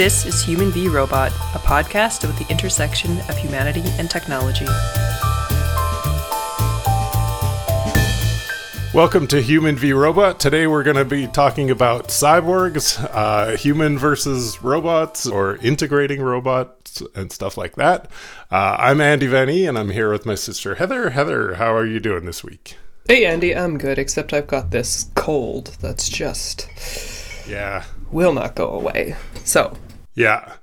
[0.00, 4.64] This is Human v Robot, a podcast about the intersection of humanity and technology.
[8.94, 10.40] Welcome to Human v Robot.
[10.40, 17.02] Today we're going to be talking about cyborgs, uh, human versus robots, or integrating robots
[17.14, 18.10] and stuff like that.
[18.50, 21.10] Uh, I'm Andy Venny, and I'm here with my sister Heather.
[21.10, 22.78] Heather, how are you doing this week?
[23.06, 26.70] Hey Andy, I'm good, except I've got this cold that's just.
[27.46, 27.84] Yeah.
[28.10, 29.14] Will not go away.
[29.44, 29.76] So.
[30.14, 30.54] Yeah.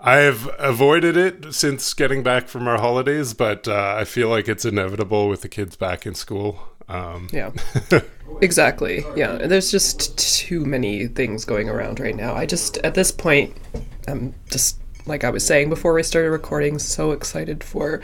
[0.00, 4.64] I've avoided it since getting back from our holidays, but uh, I feel like it's
[4.64, 6.60] inevitable with the kids back in school.
[6.88, 7.28] Um.
[7.32, 7.50] Yeah.
[8.40, 9.04] exactly.
[9.16, 9.38] Yeah.
[9.38, 12.34] There's just too many things going around right now.
[12.34, 13.56] I just, at this point,
[14.06, 18.00] I'm just, like I was saying before we started recording, so excited for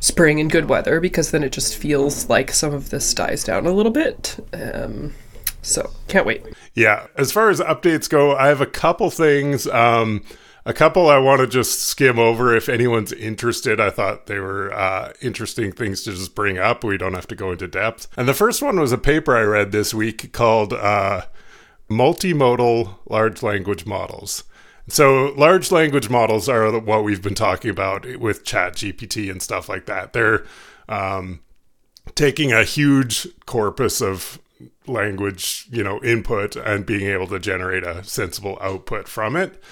[0.00, 3.66] spring and good weather because then it just feels like some of this dies down
[3.66, 4.36] a little bit.
[4.52, 5.12] Um,
[5.62, 6.44] so can't wait.
[6.74, 7.06] Yeah.
[7.16, 9.66] As far as updates go, I have a couple things.
[9.66, 10.22] Um,
[10.66, 13.80] a couple I want to just skim over if anyone's interested.
[13.80, 16.84] I thought they were uh, interesting things to just bring up.
[16.84, 18.08] We don't have to go into depth.
[18.16, 21.22] And the first one was a paper I read this week called uh,
[21.90, 24.44] Multimodal Large Language Models.
[24.88, 29.68] So large language models are what we've been talking about with Chat GPT and stuff
[29.68, 30.12] like that.
[30.12, 30.44] They're
[30.88, 31.40] um,
[32.14, 34.40] taking a huge corpus of
[34.86, 39.62] language, you know, input and being able to generate a sensible output from it.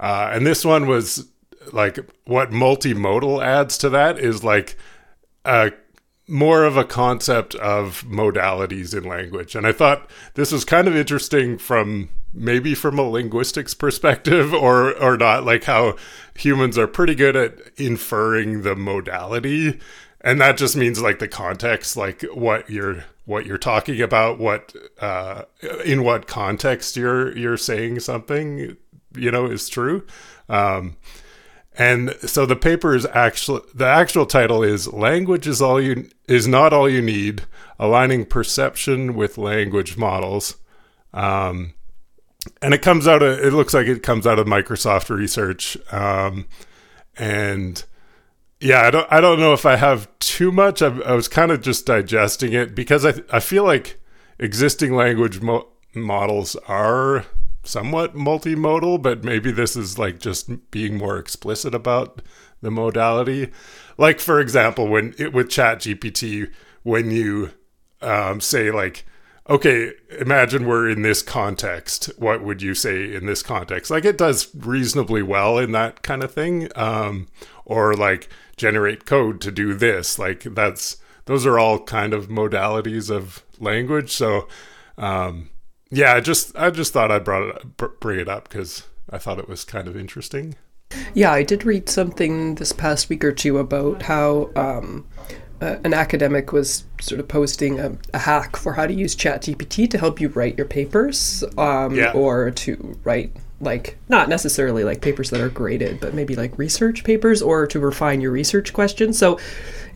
[0.00, 1.28] Uh, and this one was
[1.72, 4.76] like what multimodal adds to that is like
[5.44, 5.72] a
[6.28, 9.54] more of a concept of modalities in language.
[9.54, 14.94] And I thought this was kind of interesting from maybe from a linguistics perspective or
[14.98, 15.96] or not like how
[16.34, 19.80] humans are pretty good at inferring the modality
[20.20, 24.72] and that just means like the context like what you're what you're talking about what
[25.00, 25.42] uh
[25.84, 28.76] in what context you're you're saying something
[29.14, 30.04] you know is true.
[30.48, 30.96] Um
[31.76, 36.48] and so the paper is actually the actual title is language is all you is
[36.48, 37.42] not all you need
[37.78, 40.56] aligning perception with language models.
[41.12, 41.74] Um
[42.62, 45.76] and it comes out of it looks like it comes out of Microsoft research.
[45.92, 46.46] Um,
[47.16, 47.84] and
[48.60, 51.50] yeah I don't I don't know if I have too much I, I was kind
[51.50, 54.00] of just digesting it because I I feel like
[54.38, 57.26] existing language mo- models are
[57.64, 62.22] somewhat multimodal but maybe this is like just being more explicit about
[62.62, 63.50] the modality
[63.96, 66.50] like for example when it, with chat gpt
[66.82, 67.50] when you
[68.00, 69.04] um, say like
[69.48, 72.10] okay, imagine we're in this context.
[72.18, 73.90] What would you say in this context?
[73.90, 76.68] Like it does reasonably well in that kind of thing.
[76.76, 77.28] Um,
[77.64, 80.18] or like generate code to do this.
[80.18, 84.12] Like that's, those are all kind of modalities of language.
[84.12, 84.48] So,
[84.96, 85.50] um,
[85.90, 89.38] yeah, I just, I just thought I brought it, bring it up because I thought
[89.38, 90.56] it was kind of interesting.
[91.14, 95.06] Yeah, I did read something this past week or two about how, um,
[95.60, 99.90] uh, an academic was sort of posting a, a, hack for how to use ChatGPT
[99.90, 102.12] to help you write your papers, um, yeah.
[102.12, 107.04] or to write like not necessarily like papers that are graded, but maybe like research
[107.04, 109.18] papers, or to refine your research questions.
[109.18, 109.38] So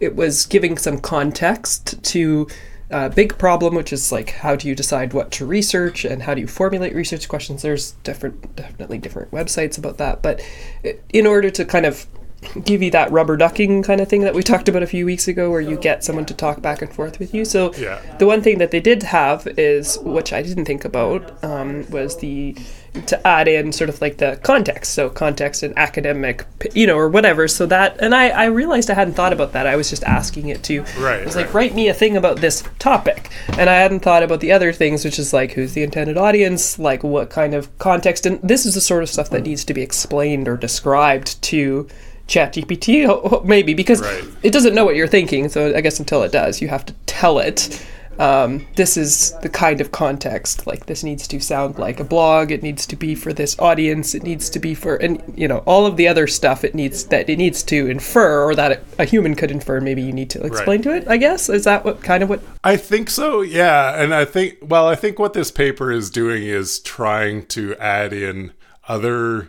[0.01, 2.49] it was giving some context to
[2.91, 6.35] a big problem, which is like how do you decide what to research and how
[6.35, 7.63] do you formulate research questions.
[7.63, 10.41] There's different, definitely different websites about that, but
[11.13, 12.07] in order to kind of
[12.65, 15.29] give you that rubber ducking kind of thing that we talked about a few weeks
[15.29, 17.45] ago where you get someone to talk back and forth with you.
[17.45, 18.01] So yeah.
[18.19, 22.19] the one thing that they did have is which i didn't think about um, was
[22.19, 22.57] the
[23.07, 24.93] to add in sort of like the context.
[24.93, 27.49] So context and academic you know or whatever.
[27.49, 29.67] So that and i i realized i hadn't thought about that.
[29.67, 31.47] I was just asking it to right i was right.
[31.47, 33.31] like write me a thing about this topic.
[33.57, 36.79] And i hadn't thought about the other things which is like who's the intended audience?
[36.79, 38.27] Like what kind of context?
[38.27, 41.89] And this is the sort of stuff that needs to be explained or described to
[42.29, 44.25] ChatGPT, maybe because right.
[44.43, 45.49] it doesn't know what you're thinking.
[45.49, 47.85] So I guess until it does, you have to tell it.
[48.19, 50.67] Um, this is the kind of context.
[50.67, 52.51] Like this needs to sound like a blog.
[52.51, 54.15] It needs to be for this audience.
[54.15, 56.63] It needs to be for and you know all of the other stuff.
[56.63, 59.81] It needs that it needs to infer or that it, a human could infer.
[59.81, 60.85] Maybe you need to explain right.
[60.85, 61.09] to it.
[61.09, 63.41] I guess is that what kind of what I think so.
[63.41, 67.75] Yeah, and I think well, I think what this paper is doing is trying to
[67.77, 68.53] add in
[68.89, 69.49] other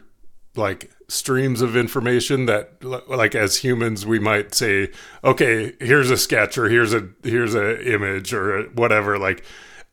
[0.55, 4.89] like streams of information that like as humans we might say
[5.23, 9.45] okay here's a sketch or here's a here's a image or whatever like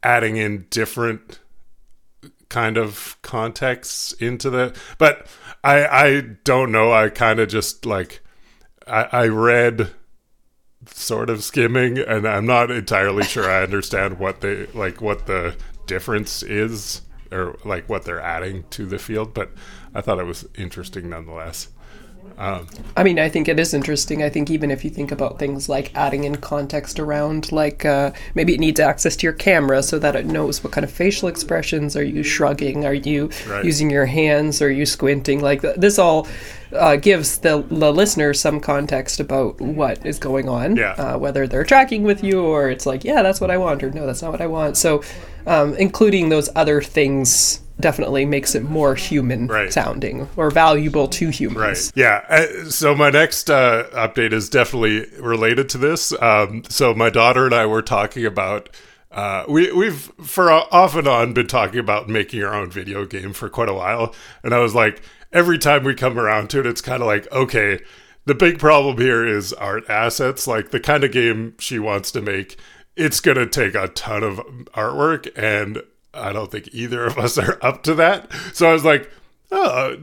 [0.02, 1.38] adding in different
[2.48, 5.26] kind of contexts into the but
[5.62, 6.92] i i don't know.
[6.92, 8.22] I kind of just like
[8.86, 9.90] i i read
[10.86, 15.54] sort of skimming and i'm not entirely sure i understand what they like what the
[15.86, 17.02] difference is
[17.32, 19.50] or like what they're adding to the field, but
[19.94, 21.68] I thought it was interesting nonetheless.
[22.38, 22.66] Um,
[22.96, 24.22] I mean, I think it is interesting.
[24.22, 28.12] I think even if you think about things like adding in context around, like uh,
[28.34, 31.28] maybe it needs access to your camera so that it knows what kind of facial
[31.28, 33.64] expressions are you shrugging, are you right.
[33.64, 35.40] using your hands, are you squinting?
[35.40, 36.26] Like this all
[36.72, 40.92] uh, gives the, the listener some context about what is going on, yeah.
[40.92, 43.90] uh, whether they're tracking with you or it's like, yeah, that's what I want, or
[43.90, 44.78] no, that's not what I want.
[44.78, 45.02] So,
[45.46, 49.72] um, including those other things definitely makes it more human right.
[49.72, 51.58] sounding or valuable to humans.
[51.58, 51.92] Right.
[51.94, 52.24] Yeah.
[52.28, 56.12] Uh, so my next uh, update is definitely related to this.
[56.20, 58.68] Um, so my daughter and I were talking about.
[59.10, 63.32] Uh, we we've for off and on been talking about making our own video game
[63.32, 65.02] for quite a while, and I was like,
[65.32, 67.80] every time we come around to it, it's kind of like, okay,
[68.26, 70.46] the big problem here is art assets.
[70.46, 72.56] Like the kind of game she wants to make,
[72.94, 74.36] it's gonna take a ton of
[74.74, 78.30] artwork, and I don't think either of us are up to that.
[78.52, 79.10] So I was like,
[79.52, 79.96] oh,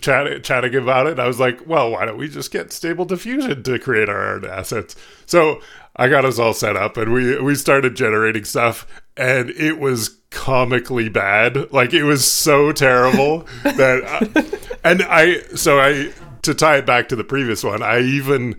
[0.00, 1.18] chatting, chatting about it.
[1.18, 4.44] I was like, well, why don't we just get Stable Diffusion to create our art
[4.44, 4.96] assets?
[5.26, 5.60] So
[5.96, 8.86] I got us all set up and we, we started generating stuff
[9.16, 11.72] and it was comically bad.
[11.72, 16.12] Like it was so terrible that, I, and I, so I,
[16.42, 18.56] to tie it back to the previous one, I even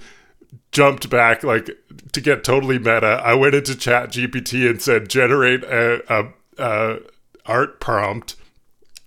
[0.71, 1.69] jumped back like
[2.13, 3.21] to get totally meta.
[3.23, 6.97] I went into Chat GPT and said, generate a, a uh,
[7.45, 8.35] art prompt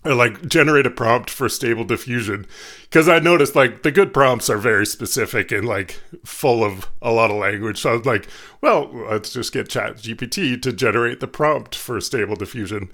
[0.04, 2.46] or like generate a prompt for stable diffusion.
[2.82, 7.10] Because i noticed like the good prompts are very specific and like full of a
[7.10, 7.80] lot of language.
[7.80, 8.28] So i was like
[8.60, 12.90] well let's just get chat gpt to generate the prompt for stable diffusion.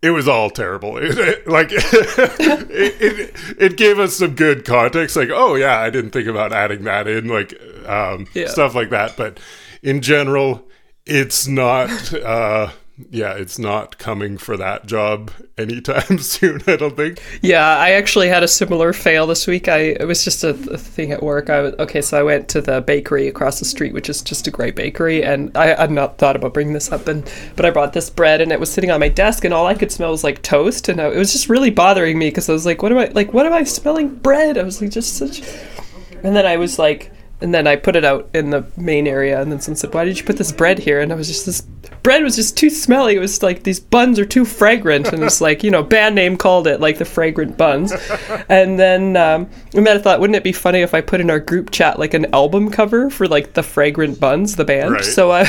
[0.00, 0.96] It was all terrible.
[1.02, 5.90] It, it, like it, it, it, gave us some good context like oh yeah i
[5.90, 7.54] didn't think about adding that in like
[7.86, 8.48] um, yeah.
[8.48, 9.16] stuff like that.
[9.16, 9.38] But
[9.82, 10.64] in general
[11.06, 12.70] it's not uh,
[13.10, 17.22] yeah, it's not coming for that job anytime soon, I don't think.
[17.42, 19.68] Yeah, I actually had a similar fail this week.
[19.68, 21.48] I it was just a, a thing at work.
[21.48, 24.46] I was, okay, so I went to the bakery across the street, which is just
[24.48, 27.70] a great bakery, and I had not thought about bringing this up, and but I
[27.70, 30.10] brought this bread, and it was sitting on my desk, and all I could smell
[30.10, 32.82] was like toast, and I, it was just really bothering me because I was like,
[32.82, 33.32] what am I like?
[33.32, 34.16] What am I smelling?
[34.16, 34.58] Bread.
[34.58, 35.42] I was like, just such,
[36.24, 39.40] and then I was like and then I put it out in the main area,
[39.40, 41.46] and then someone said, "Why did you put this bread here?" And I was just
[41.46, 41.62] this
[42.02, 43.16] bread was just too smelly.
[43.16, 46.36] It was like these buns are too fragrant, and it's like you know, band name
[46.36, 47.92] called it like the fragrant buns.
[48.48, 51.30] And then um, and then I thought, wouldn't it be funny if I put in
[51.30, 54.92] our group chat like an album cover for like the fragrant buns, the band?
[54.92, 55.04] Right.
[55.04, 55.44] So I.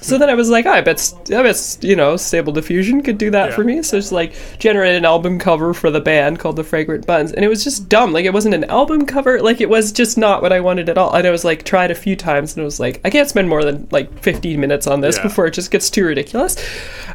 [0.00, 3.18] So then I was like, oh, I bet, I bet, you know, Stable Diffusion could
[3.18, 3.54] do that yeah.
[3.54, 3.82] for me.
[3.82, 7.44] So it's like generate an album cover for the band called the Fragrant Buns, and
[7.44, 8.12] it was just dumb.
[8.12, 9.40] Like it wasn't an album cover.
[9.40, 11.14] Like it was just not what I wanted at all.
[11.14, 13.48] And I was like, tried a few times, and it was like, I can't spend
[13.48, 15.22] more than like 15 minutes on this yeah.
[15.22, 16.56] before it just gets too ridiculous.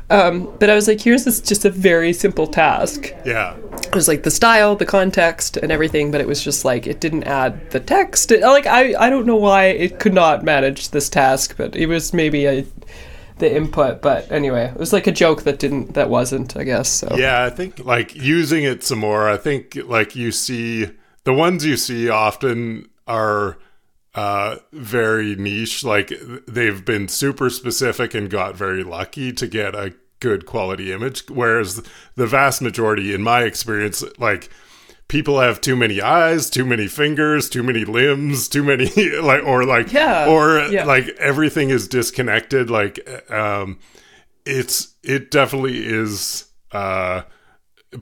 [0.09, 3.11] Um, but I was like, here's this just a very simple task.
[3.25, 3.55] Yeah.
[3.87, 6.99] It was like the style, the context, and everything, but it was just like it
[6.99, 8.31] didn't add the text.
[8.31, 11.87] It, like I, I don't know why it could not manage this task, but it
[11.87, 12.65] was maybe a
[13.37, 16.89] the input but anyway it was like a joke that didn't that wasn't i guess
[16.89, 20.89] so yeah i think like using it some more i think like you see
[21.25, 23.57] the ones you see often are
[24.13, 26.13] uh very niche like
[26.47, 31.84] they've been super specific and got very lucky to get a good quality image whereas
[32.15, 34.50] the vast majority in my experience like
[35.07, 38.89] people have too many eyes, too many fingers, too many limbs, too many
[39.22, 40.86] like or like yeah, or yeah.
[40.86, 43.00] like everything is disconnected like
[43.31, 43.79] um
[44.45, 47.22] it's it definitely is uh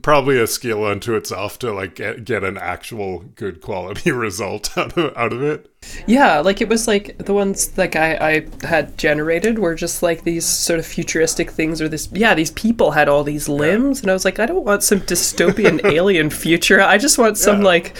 [0.02, 4.96] probably a skill unto itself to like get, get an actual good quality result out
[4.96, 5.70] of out of it.
[6.06, 10.24] Yeah, like it was like the ones like I, I had generated were just like
[10.24, 14.04] these sort of futuristic things or this yeah, these people had all these limbs yeah.
[14.04, 16.80] and I was like I don't want some dystopian alien future.
[16.80, 17.66] I just want some yeah.
[17.66, 17.96] like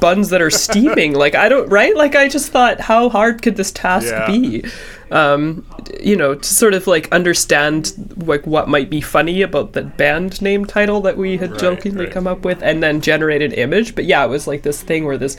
[0.00, 1.14] buns that are steaming.
[1.14, 1.96] like I don't right?
[1.96, 4.26] Like I just thought how hard could this task yeah.
[4.26, 4.64] be?
[5.12, 5.66] Um,
[6.00, 7.92] you know, to sort of like understand
[8.26, 12.06] like what might be funny about the band name title that we had right, jokingly
[12.06, 12.12] right.
[12.12, 13.94] come up with, and then generate an image.
[13.94, 15.36] But yeah, it was like this thing where this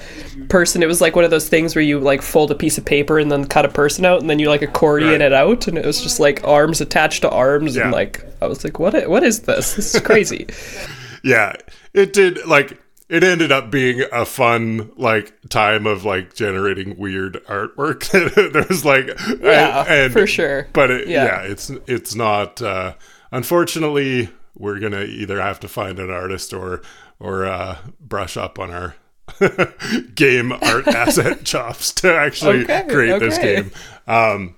[0.49, 0.83] person.
[0.83, 3.17] It was like one of those things where you like fold a piece of paper
[3.17, 5.21] and then cut a person out, and then you like accordion right.
[5.21, 7.83] it out, and it was just like arms attached to arms, yeah.
[7.83, 9.09] and like I was like, what?
[9.09, 9.73] What is this?
[9.73, 10.47] This is crazy.
[11.23, 11.55] yeah,
[11.93, 12.79] it did like
[13.09, 18.09] it ended up being a fun like time of like generating weird artwork.
[18.53, 19.07] There's like
[19.41, 20.67] yeah, and, and, for sure.
[20.73, 21.25] But it, yeah.
[21.25, 21.41] yeah.
[21.41, 22.61] it's it's not.
[22.61, 22.93] Uh,
[23.31, 26.81] unfortunately, we're gonna either have to find an artist or
[27.19, 28.95] or uh, brush up on our
[30.15, 33.25] game art asset chops to actually okay, create okay.
[33.25, 33.71] this game.
[34.07, 34.55] Um,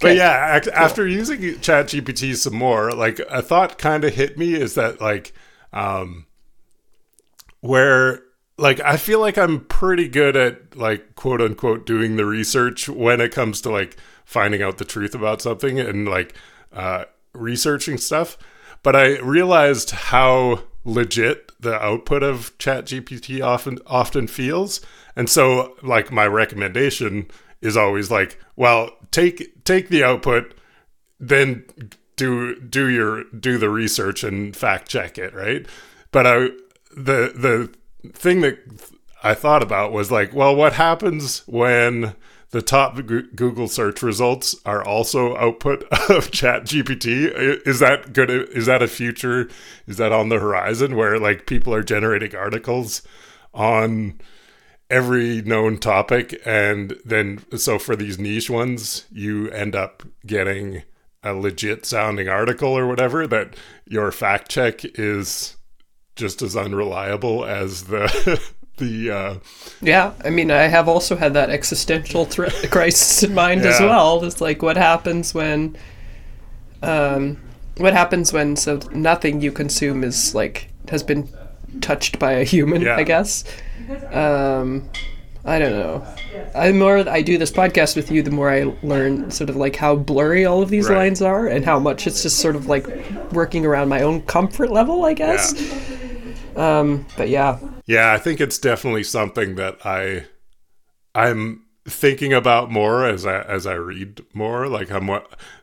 [0.00, 4.54] But yeah, ac- after using ChatGPT some more, like a thought kind of hit me
[4.54, 5.32] is that like
[5.72, 6.26] um
[7.60, 8.22] where
[8.56, 13.20] like I feel like I'm pretty good at like quote unquote doing the research when
[13.20, 16.34] it comes to like finding out the truth about something and like
[16.72, 18.36] uh researching stuff.
[18.82, 24.80] But I realized how legit the output of ChatGPT often often feels.
[25.16, 27.28] And so like my recommendation
[27.60, 30.54] is always like, well, take take the output,
[31.20, 31.64] then
[32.16, 35.66] do do your do the research and fact check it, right?
[36.10, 36.48] But I
[36.96, 37.32] the
[38.02, 38.58] the thing that
[39.22, 42.14] I thought about was like, well, what happens when
[42.50, 47.30] the top Google search results are also output of Chat GPT.
[47.66, 48.30] Is that good?
[48.30, 49.50] Is that a future?
[49.86, 53.02] Is that on the horizon where like people are generating articles
[53.52, 54.18] on
[54.88, 60.84] every known topic, and then so for these niche ones, you end up getting
[61.22, 65.56] a legit sounding article or whatever that your fact check is
[66.18, 68.40] just as unreliable as the
[68.78, 69.34] the uh,
[69.80, 73.70] yeah i mean i have also had that existential threat crisis in mind yeah.
[73.70, 75.76] as well it's like what happens when
[76.82, 77.38] um
[77.76, 81.28] what happens when so nothing you consume is like has been
[81.80, 82.96] touched by a human yeah.
[82.96, 83.44] i guess
[84.12, 84.88] um
[85.44, 86.04] i don't know
[86.54, 89.76] the more i do this podcast with you the more i learn sort of like
[89.76, 90.98] how blurry all of these right.
[90.98, 92.86] lines are and how much it's just sort of like
[93.32, 95.97] working around my own comfort level i guess yeah.
[96.58, 100.26] Um but yeah yeah, I think it's definitely something that I
[101.14, 104.68] I'm thinking about more as I as I read more.
[104.68, 105.08] Like I'm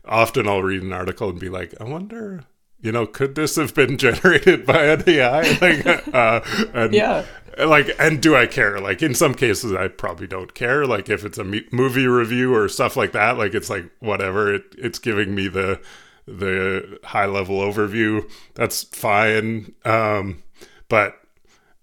[0.05, 2.45] often I'll read an article and be like, I wonder,
[2.81, 5.41] you know, could this have been generated by an AI?
[5.61, 6.41] Like, uh,
[6.73, 7.25] and, yeah.
[7.59, 8.79] Like, and do I care?
[8.79, 10.85] Like, in some cases, I probably don't care.
[10.85, 14.51] Like, if it's a me- movie review or stuff like that, like it's like whatever.
[14.55, 15.79] It it's giving me the
[16.27, 18.27] the high level overview.
[18.55, 19.73] That's fine.
[19.85, 20.41] Um,
[20.89, 21.19] but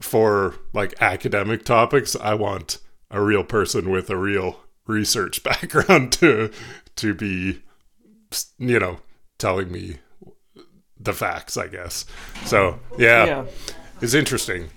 [0.01, 2.79] for like academic topics, I want
[3.11, 6.51] a real person with a real research background to
[6.97, 7.63] to be
[8.59, 8.99] you know
[9.39, 9.99] telling me
[10.99, 12.05] the facts i guess.
[12.45, 13.45] So yeah, yeah.
[14.01, 14.71] it's interesting.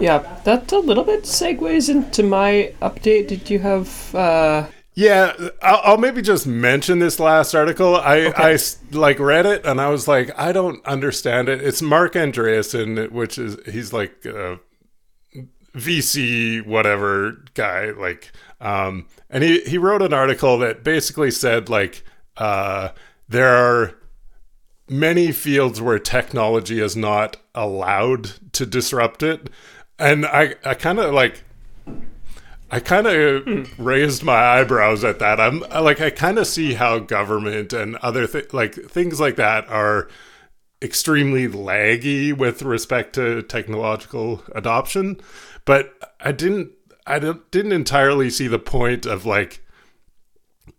[0.00, 3.28] Yeah that a little bit segues into my update.
[3.28, 4.66] Did you have uh
[4.98, 7.94] yeah, I'll, I'll, maybe just mention this last article.
[7.94, 8.54] I, okay.
[8.54, 8.58] I
[8.90, 11.62] like read it and I was like, I don't understand it.
[11.62, 14.58] It's Marc Andreessen, which is he's like a
[15.76, 22.02] VC whatever guy, like, um, and he he wrote an article that basically said like,
[22.36, 22.88] uh,
[23.28, 23.94] there are
[24.88, 29.48] many fields where technology is not allowed to disrupt it,
[29.96, 31.44] and I I kind of like
[32.70, 33.82] I kind of hmm.
[33.82, 35.40] raised my eyebrows at that.
[35.40, 39.68] I'm like, I kind of see how government and other th- like things like that
[39.68, 40.08] are
[40.82, 45.20] extremely laggy with respect to technological adoption,
[45.64, 46.72] but I didn't,
[47.06, 49.64] I didn't entirely see the point of like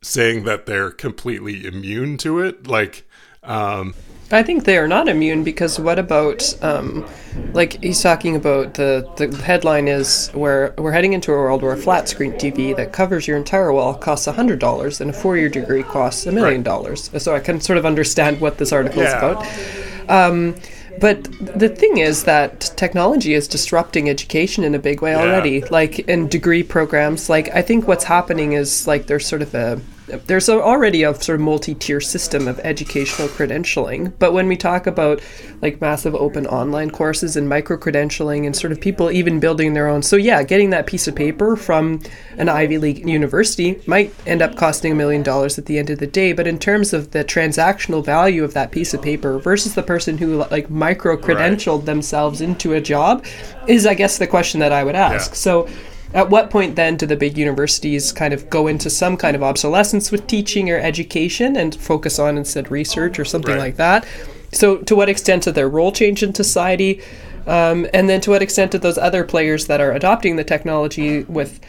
[0.01, 2.67] saying that they're completely immune to it.
[2.67, 3.07] Like,
[3.43, 3.95] um,
[4.31, 7.07] I think they are not immune because what about, um,
[7.53, 11.71] like he's talking about the the headline is where we're heading into a world where
[11.71, 15.35] a flat screen TV that covers your entire wall costs hundred dollars and a four
[15.35, 17.09] year degree costs a million dollars.
[17.17, 19.07] So I can sort of understand what this article yeah.
[19.07, 20.29] is about.
[20.31, 20.55] Um,
[20.99, 25.61] but the thing is that technology is disrupting education in a big way already.
[25.61, 29.79] Like in degree programs, like I think what's happening is like there's sort of a
[30.27, 35.21] there's already a sort of multi-tier system of educational credentialing but when we talk about
[35.61, 39.87] like massive open online courses and micro credentialing and sort of people even building their
[39.87, 42.01] own so yeah getting that piece of paper from
[42.37, 45.99] an ivy league university might end up costing a million dollars at the end of
[45.99, 49.75] the day but in terms of the transactional value of that piece of paper versus
[49.75, 51.85] the person who like micro credentialed right.
[51.85, 53.23] themselves into a job
[53.67, 55.35] is i guess the question that i would ask yeah.
[55.35, 55.69] so
[56.13, 59.43] at what point then do the big universities kind of go into some kind of
[59.43, 63.59] obsolescence with teaching or education and focus on instead research or something right.
[63.59, 64.07] like that?
[64.51, 67.01] So, to what extent did their role change in society?
[67.45, 71.23] Um, and then to what extent did those other players that are adopting the technology
[71.23, 71.59] with,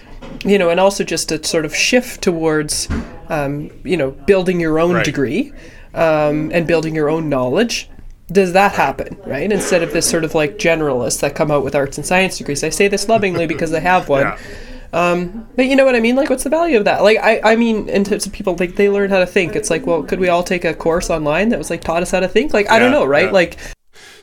[0.44, 2.88] you know, and also just a sort of shift towards,
[3.28, 5.04] um, you know, building your own right.
[5.04, 5.52] degree
[5.94, 7.88] um, and building your own knowledge
[8.32, 9.50] does that happen, right?
[9.50, 12.62] Instead of this sort of like generalists that come out with arts and science degrees.
[12.62, 14.22] I say this lovingly because I have one.
[14.22, 14.38] Yeah.
[14.92, 16.16] Um, but you know what I mean?
[16.16, 17.02] Like, what's the value of that?
[17.02, 19.54] Like, I, I mean, in terms of people, like, they learn how to think.
[19.54, 22.10] It's like, well, could we all take a course online that was like taught us
[22.10, 22.52] how to think?
[22.52, 23.26] Like, I don't know, right?
[23.26, 23.30] Yeah.
[23.30, 23.58] Like,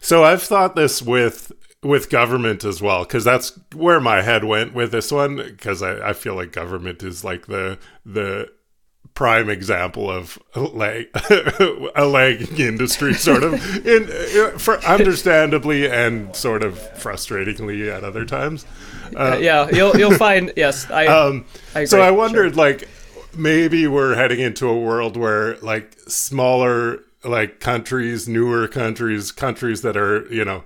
[0.01, 1.51] so I've thought this with
[1.83, 6.09] with government as well because that's where my head went with this one because I,
[6.09, 8.51] I feel like government is like the the
[9.17, 11.07] prime example of lag,
[11.95, 14.05] a lagging industry, sort of, in
[14.59, 18.67] for understandably and sort of frustratingly at other times.
[19.15, 20.87] Uh, yeah, you'll you'll find yes.
[20.91, 22.63] I, um, I so I wondered, sure.
[22.63, 22.87] like,
[23.35, 29.97] maybe we're heading into a world where like smaller like countries, newer countries, countries that
[29.97, 30.63] are you know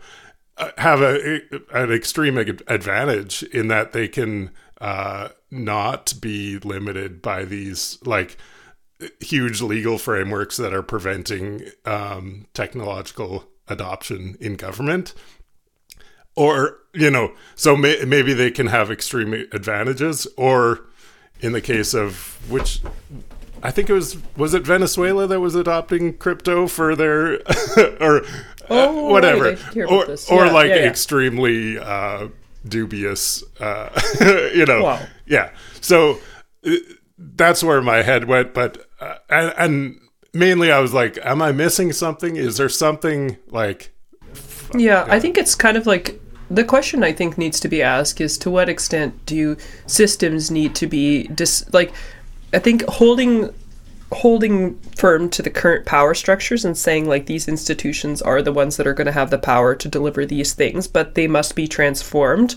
[0.58, 1.40] uh, have a
[1.74, 8.36] an extreme ad- advantage in that they can uh, not be limited by these like
[9.22, 15.14] huge legal frameworks that are preventing um, technological adoption in government.
[16.36, 20.82] Or you know so may- maybe they can have extreme advantages or
[21.40, 22.82] in the case of which
[23.64, 27.36] i think it was was it venezuela that was adopting crypto for their
[28.02, 28.22] or
[28.70, 29.44] Oh, uh, whatever.
[29.52, 30.90] right, I hear about or, or Yeah, like yeah, yeah.
[30.90, 32.28] extremely uh
[32.68, 33.90] dubious uh
[34.56, 34.84] you know.
[34.84, 35.06] Wow.
[35.26, 35.52] yeah.
[35.82, 36.20] So
[36.66, 36.76] uh,
[37.18, 40.00] that's where my head went but uh, and, and
[40.34, 42.36] mainly i was like am i missing something?
[42.36, 43.92] Is there something like
[44.76, 48.20] Yeah, I think it's kind of like the question I think needs to be asked
[48.20, 49.56] is to what extent do
[49.88, 51.94] systems need to be dis like
[52.54, 53.50] I think holding
[54.12, 58.78] holding firm to the current power structures and saying like these institutions are the ones
[58.78, 61.68] that are going to have the power to deliver these things but they must be
[61.68, 62.56] transformed?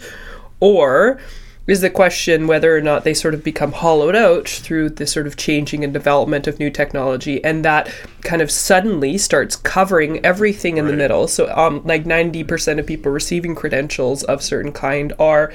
[0.60, 1.20] Or
[1.66, 5.26] is the question whether or not they sort of become hollowed out through the sort
[5.26, 7.90] of changing and development of new technology and that
[8.22, 11.26] kind of suddenly starts covering everything in the middle?
[11.26, 15.52] So um, like 90% of people receiving credentials of certain kind are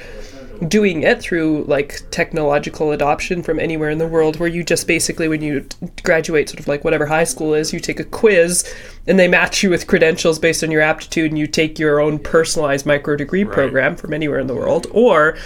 [0.67, 5.27] doing it through like technological adoption from anywhere in the world where you just basically
[5.27, 5.65] when you
[6.03, 8.71] graduate sort of like whatever high school is you take a quiz
[9.07, 12.19] and they match you with credentials based on your aptitude and you take your own
[12.19, 14.87] personalized micro degree program from anywhere in the world.
[14.91, 15.37] Or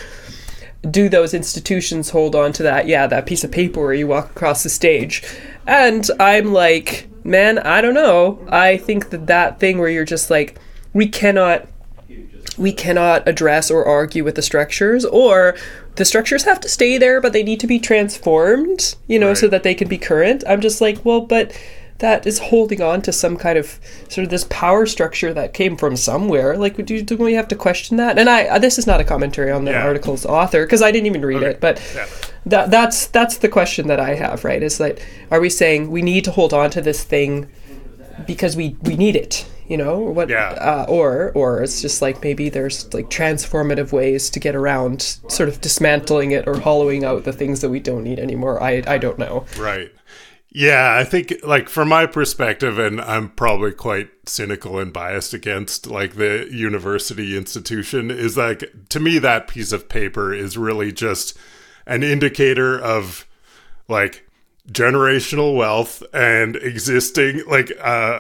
[0.89, 4.32] do those institutions hold on to that yeah that piece of paper where you walk
[4.32, 5.24] across the stage?
[5.65, 8.45] And i'm like man i don't know.
[8.49, 10.60] I think that that thing where you're just like
[10.93, 11.67] we cannot
[12.58, 15.56] we cannot address or argue with the structures or
[15.96, 19.48] the structures have to stay there but they need to be transformed you know so
[19.48, 20.44] that they can be current.
[20.48, 21.52] I'm just like well but
[22.00, 25.78] that is holding on to some kind of sort of this power structure that came
[25.78, 26.58] from somewhere.
[26.58, 28.18] Like do, do we have to question that?
[28.20, 29.86] And i uh, this is not a commentary on the Yeah.
[29.86, 32.08] article's author because i didn't even read it but Yeah.
[32.48, 34.62] that that's that's the question that i have right?
[34.62, 35.00] Is that
[35.32, 37.48] are we saying we need to hold on to this thing
[38.28, 40.49] because we we need it you know or what Yeah.
[40.52, 45.49] uh, or or it's just like maybe there's like transformative ways to get around sort
[45.49, 48.97] of dismantling it or hollowing out the things that we don't need anymore i i
[48.97, 49.91] don't know Right.
[50.56, 55.88] Yeah, I think like from my perspective and I'm probably quite cynical and biased against
[55.88, 61.36] like the university institution is like to me that piece of paper is really just
[61.88, 63.26] an indicator of
[63.88, 64.30] like
[64.71, 68.19] generational wealth and existing like uh,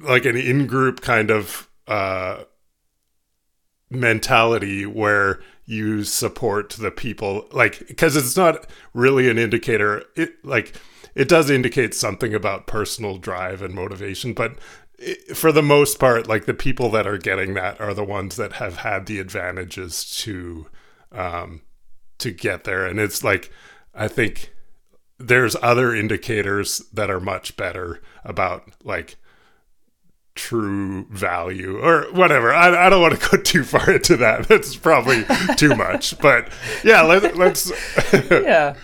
[0.00, 2.44] like an in-group kind of uh
[3.90, 10.04] mentality where you support the people like because it's not really an indicator.
[10.14, 10.74] It like
[11.14, 14.58] it does indicate something about personal drive and motivation but
[14.98, 18.36] it, for the most part like the people that are getting that are the ones
[18.36, 20.66] that have had the advantages to
[21.12, 21.62] um
[22.18, 22.86] to get there.
[22.86, 23.52] And it's like
[23.94, 24.52] i think
[25.18, 29.16] there's other indicators that are much better about like
[30.36, 32.54] true value or whatever.
[32.54, 34.46] I, I don't want to go too far into that.
[34.46, 35.24] That's probably
[35.56, 36.18] too much.
[36.18, 36.50] But
[36.84, 37.72] yeah, let, let's.
[38.30, 38.76] yeah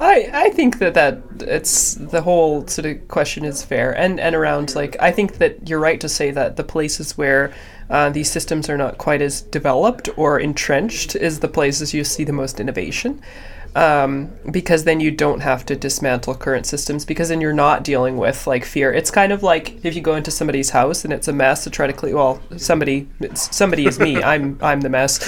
[0.00, 4.34] I, I think that that it's the whole sort of question is fair and and
[4.34, 7.52] around like I think that you're right to say that the places where
[7.90, 12.24] uh, these systems are not quite as developed or entrenched is the places you see
[12.24, 13.20] the most innovation
[13.74, 18.16] um, because then you don't have to dismantle current systems because then you're not dealing
[18.16, 18.92] with like fear.
[18.92, 21.70] It's kind of like if you go into somebody's house and it's a mess to
[21.70, 24.22] try to clean well somebody somebody is me.
[24.22, 25.20] I'm i'm the mess.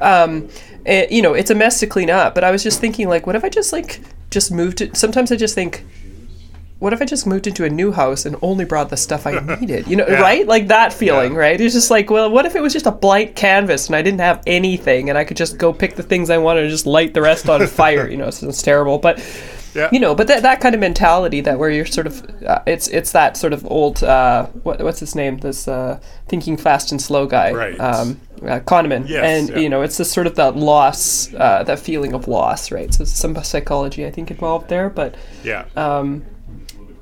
[0.00, 0.48] Um,
[0.84, 3.26] eh, you know it's a mess to clean up but i was just thinking like
[3.26, 4.96] what if i just like just moved it?
[4.96, 5.84] Sometimes i just think
[6.78, 9.38] what if I just moved into a new house and only brought the stuff I
[9.60, 9.86] needed?
[9.88, 10.46] You know, right?
[10.46, 11.38] Like that feeling, Yeah.
[11.38, 11.60] right?
[11.60, 14.20] It's just like, well, what if it was just a blank canvas and I didn't
[14.20, 17.14] have anything and I could just go pick the things I wanted and just light
[17.14, 18.08] the rest on fire?
[18.08, 19.18] You know, so it's terrible, but
[19.74, 19.88] Yeah.
[19.92, 22.88] you know, but that, that kind of mentality that where you're sort of, uh, it's
[22.88, 25.36] it's that sort of old, uh, what, what's his name?
[25.38, 27.78] This uh, thinking fast and slow guy, Right.
[27.80, 29.58] Um, uh, Kahneman, Yes, and yeah.
[29.62, 32.92] you know, it's just sort of that loss, uh, that feeling of loss, right?
[32.92, 35.64] So some psychology, I think, involved there, but yeah.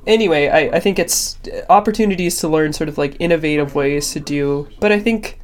[0.06, 4.20] Anyway, I, I think it's uh, opportunities to learn sort of like innovative ways to
[4.20, 5.38] do, but I think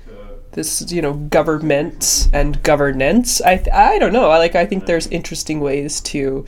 [0.52, 4.30] this, you know, government and governance, I, th- I don't know.
[4.30, 6.44] I like, I think there's interesting ways to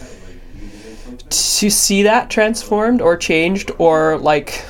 [1.31, 4.65] to see that transformed or changed or like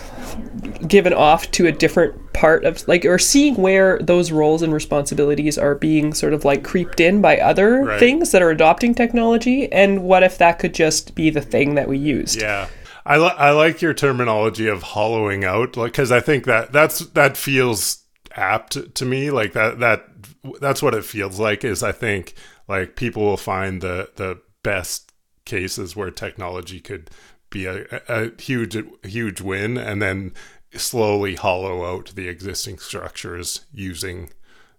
[0.87, 5.57] given off to a different part of like or seeing where those roles and responsibilities
[5.59, 7.99] are being sort of like creeped in by other Right.
[8.01, 11.89] things that are adopting technology and what if that could just be the thing that
[11.89, 12.69] we used Yeah.
[13.05, 17.01] I, li- I like your terminology of hollowing out like cuz I think that that's
[17.01, 18.05] that feels
[18.37, 20.07] apt to me like that that
[20.61, 22.35] that's what it feels like is I think
[22.69, 25.13] like people will find the the best
[25.45, 27.11] cases where technology could
[27.51, 30.33] be a a huge huge win and then
[30.75, 34.31] slowly hollow out the existing structures using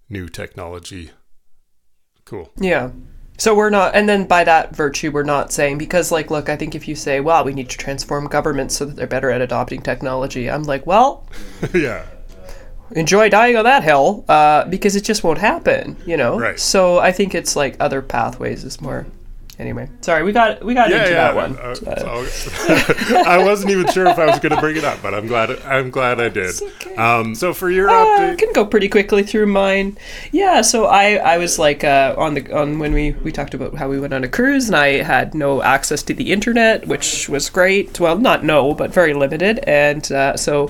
[0.09, 1.11] new technology.
[2.25, 2.51] Cool.
[2.59, 2.91] Yeah.
[3.37, 6.55] So we're not, and then by that virtue, we're not saying, because, like, look, I
[6.55, 9.41] think if you say, well, we need to transform governments so that they're better at
[9.41, 11.27] adopting technology, I'm like, well,
[11.73, 12.05] yeah.
[12.91, 16.39] enjoy dying on that hill, uh, because it just won't happen, you know?
[16.39, 16.59] Right.
[16.59, 19.07] So I think it's like other pathways is more.
[19.63, 21.31] Anyway, sorry, we got we got Yeah, into yeah.
[21.31, 21.55] that one.
[21.57, 25.13] uh, Uh, I wasn't even sure if I was going to bring it up, but
[25.13, 25.51] I'm glad.
[25.61, 26.61] I'm glad I did.
[26.61, 26.95] okay.
[26.97, 29.97] Um, so for your Uh, I update, can go pretty quickly through mine.
[30.33, 33.75] Yeah, so I, I was like uh, on the on when we we talked about
[33.75, 37.29] how we went on a cruise and I had no access to the internet, which
[37.29, 38.01] was great.
[38.01, 40.69] Well, not no, but very limited, and uh, so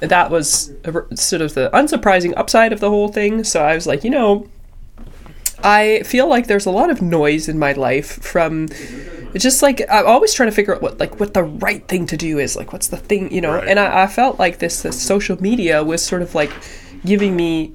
[0.00, 0.70] that was
[1.14, 3.42] sort of the unsurprising upside of the whole thing.
[3.42, 4.46] So I was like, you know,
[5.62, 8.68] I feel like there's a lot of noise in my life from
[9.34, 12.16] just like I'm always trying to figure out what like what the right thing to
[12.16, 13.68] do is like what's the thing you know Right.
[13.68, 16.52] and I, I felt like this this social media was sort of like
[17.04, 17.74] giving me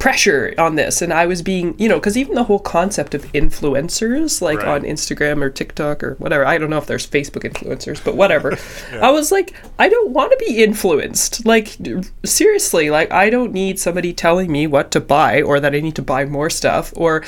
[0.00, 1.00] pressure on this.
[1.02, 4.68] And I was being you know because even the whole concept of influencers like Right.
[4.68, 8.58] on Instagram or TikTok or whatever I don't know if there's Facebook influencers but whatever.
[9.00, 11.46] I was like I don't want to be influenced.
[11.46, 11.76] Like
[12.24, 15.94] seriously like I don't need somebody telling me what to buy or that I need
[15.96, 17.22] to buy more stuff or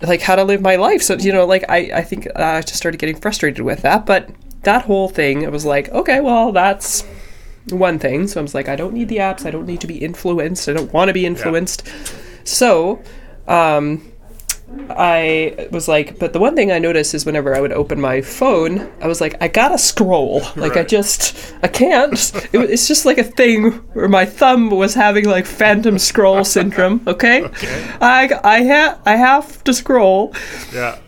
[0.00, 1.02] like how to live my life.
[1.02, 4.06] So you know like I I think I just started getting frustrated with that.
[4.06, 4.30] But
[4.62, 7.04] that whole thing it was like okay well that's
[7.72, 8.26] one thing.
[8.26, 9.46] So I was like, I don't need the apps.
[9.46, 10.68] I don't need to be influenced.
[10.68, 11.86] I don't want to be influenced.
[12.44, 13.02] So,
[13.46, 14.12] um,
[14.90, 18.20] I was like, but the one thing I noticed is whenever I would open my
[18.20, 20.42] phone, I was like, I gotta scroll.
[20.56, 22.12] Like I just, I can't.
[22.52, 27.00] It, it's just like a thing where my thumb was having like phantom scroll syndrome.
[27.06, 27.44] Okay,
[28.00, 30.34] I I ha- I have to scroll.
[30.72, 30.98] yeah.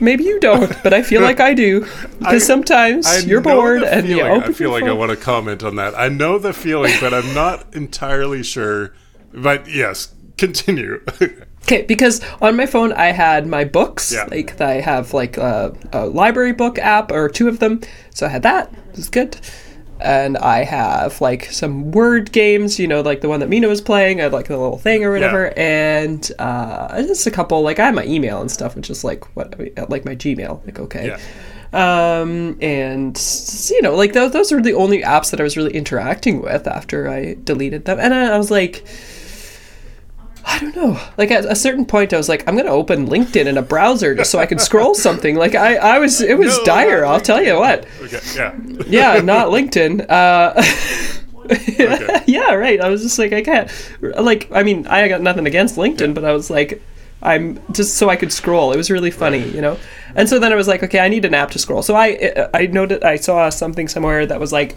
[0.00, 1.80] Maybe you don't, but I feel like I do
[2.18, 5.16] because sometimes I you're bored and you open I feel your like I want to
[5.16, 5.98] comment on that.
[5.98, 8.94] I know the feeling, but I'm not entirely sure.
[9.32, 11.04] But yes, continue.
[11.64, 14.24] Okay, because on my phone I had my books, Yeah.
[14.30, 17.82] like I have like a, a library book app or two of them,
[18.14, 18.72] so I had that.
[18.72, 19.36] It was good,
[20.02, 23.80] and I have like some word games, you know, like the one that Mina was
[23.80, 24.20] playing.
[24.20, 27.62] I had like the little thing or whatever, and uh, just a couple.
[27.62, 29.58] Like I have my email and stuff, which is like what
[29.90, 30.64] like my Gmail.
[30.64, 31.06] Like okay.
[31.08, 31.20] Yeah.
[31.72, 33.16] Um, and
[33.70, 36.66] you know, like those, those are the only apps that I was really interacting with
[36.66, 38.00] after I deleted them.
[38.00, 38.84] And I, I was like,
[40.44, 41.00] I don't know.
[41.18, 44.14] Like at a certain point, I was like, I'm gonna open LinkedIn in a browser
[44.14, 45.36] just so I can scroll something.
[45.36, 47.04] Like I, I was, it was No, dire.
[47.04, 47.86] I'll tell you what.
[48.02, 48.20] okay.
[48.34, 48.56] Yeah.
[48.86, 50.06] Yeah, not LinkedIn.
[50.08, 50.54] Uh,
[52.26, 52.80] yeah, right.
[52.80, 53.70] I was just like, I can't.
[54.00, 56.82] Like, I mean, I got nothing against LinkedIn, but I was like,
[57.22, 58.72] I'm just so I could scroll.
[58.72, 59.76] It was really funny, you know.
[60.14, 61.82] And so then I was like, okay, I need an app to scroll.
[61.82, 64.76] So I, I noted, I saw something somewhere that was like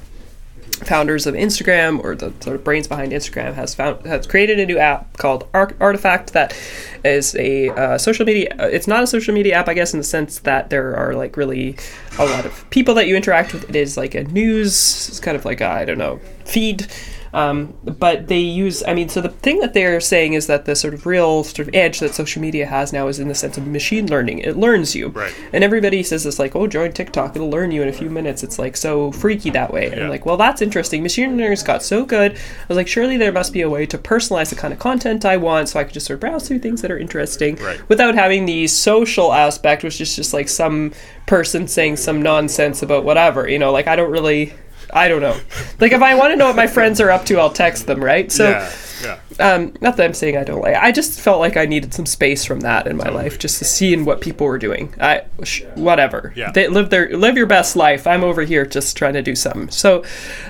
[0.75, 4.65] founders of Instagram or the sort of brains behind Instagram has found has created a
[4.65, 6.55] new app called Ar- Artifact that
[7.03, 8.53] is a uh, social media.
[8.59, 11.13] uh, It's not a social media app, I guess, in the sense that there are
[11.15, 11.75] like really
[12.17, 13.69] a lot of people that you interact with.
[13.69, 16.87] It is like a news, it's kind of like I I don't know feed.
[17.33, 20.75] Um, but they use, I mean, so the thing that they're saying is that the
[20.75, 23.57] sort of real sort of edge that social media has now is in the sense
[23.57, 24.39] of machine learning.
[24.39, 25.07] It learns you.
[25.07, 25.33] Right.
[25.51, 28.43] And everybody says this, like, oh, join TikTok, it'll learn you in a few minutes.
[28.43, 29.87] It's like so freaky that way.
[29.87, 30.03] And Yeah.
[30.03, 31.01] I'm like, well, that's interesting.
[31.01, 32.33] Machine learning's got so good.
[32.33, 35.25] I was like, surely there must be a way to personalize the kind of content
[35.25, 37.79] I want so I could just sort of browse through things that are interesting Right.
[37.89, 40.91] without having the social aspect, which is just like some
[41.25, 43.49] person saying some nonsense about whatever.
[43.49, 44.53] You know, like I don't really.
[44.93, 45.39] I don't know.
[45.79, 48.03] Like if I want to know what my friends are up to, I'll text them,
[48.03, 48.31] right?
[48.31, 48.71] So yeah.
[49.03, 49.19] Yeah.
[49.39, 50.75] um, not that I'm saying I don't like.
[50.75, 53.65] I just felt like I needed some space from that in my life, just to
[53.65, 54.93] see in what people were doing.
[54.99, 56.31] I, sh- whatever.
[56.35, 56.51] Yeah.
[56.51, 58.07] They live their live your best life.
[58.07, 59.69] I'm over here just trying to do something.
[59.71, 60.03] So,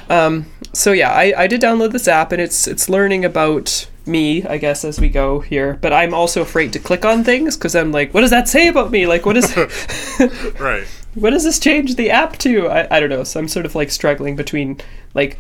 [0.09, 4.43] um, so yeah, I, I did download this app, and it's it's learning about me,
[4.43, 5.79] I guess, as we go here.
[5.81, 8.67] But I'm also afraid to click on things because I'm like, what does that say
[8.67, 9.07] about me?
[9.07, 9.55] Like, what is
[10.59, 10.85] Right.
[11.15, 12.67] What does this change the app to?
[12.67, 13.23] I, I don't know.
[13.23, 14.79] So I'm sort of like struggling between
[15.13, 15.39] like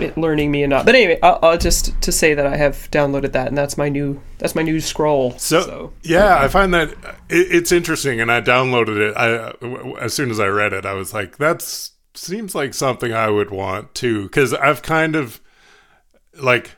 [0.00, 0.86] it learning me and not.
[0.86, 3.88] But anyway, I'll, I'll just to say that I have downloaded that, and that's my
[3.88, 5.32] new that's my new scroll.
[5.32, 6.90] So, So, yeah, I find that
[7.28, 9.16] it, it's interesting, and I downloaded it.
[9.16, 13.12] I w- as soon as I read it, I was like, "That's seems like something
[13.12, 15.40] I would want too." Because I've kind of
[16.40, 16.72] like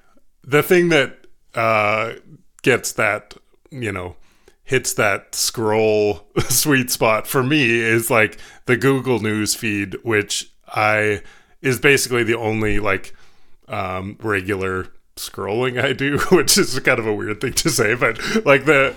[0.45, 2.15] the thing that uh,
[2.63, 3.35] gets that
[3.71, 4.17] you know
[4.67, 11.23] hits that scroll sweet spot for me is like the Google News feed, which I
[11.63, 13.15] is basically the only like
[13.69, 18.19] um, regular scrolling I do, which is kind of a weird thing to say, but
[18.45, 18.95] like the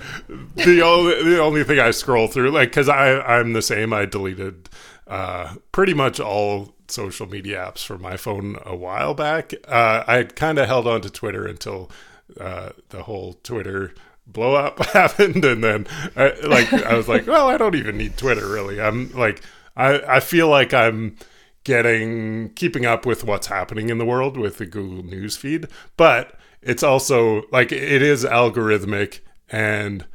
[0.55, 3.93] the only the only thing I scroll through, like because I I'm the same.
[3.93, 4.69] I deleted
[5.07, 9.53] uh, pretty much all social media apps from my phone a while back.
[9.67, 11.91] Uh, I kind of held on to Twitter until
[12.39, 13.93] uh, the whole Twitter
[14.31, 18.17] blow up happened, and then I, like I was like, well, I don't even need
[18.17, 18.79] Twitter really.
[18.81, 19.41] I'm like
[19.75, 21.15] I I feel like I'm
[21.63, 26.37] getting keeping up with what's happening in the world with the Google News feed, but
[26.61, 30.05] it's also like it is algorithmic and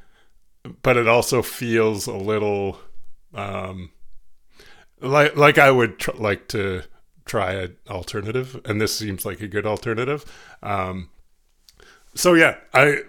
[0.83, 2.79] but it also feels a little
[3.35, 3.91] um
[5.01, 6.83] like like I would tr- like to
[7.25, 10.25] try an alternative and this seems like a good alternative.
[10.63, 11.11] Um
[12.15, 13.03] so yeah, I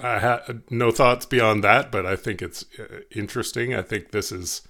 [0.00, 3.74] I had no thoughts beyond that, but I think it's uh, interesting.
[3.74, 4.62] I think this is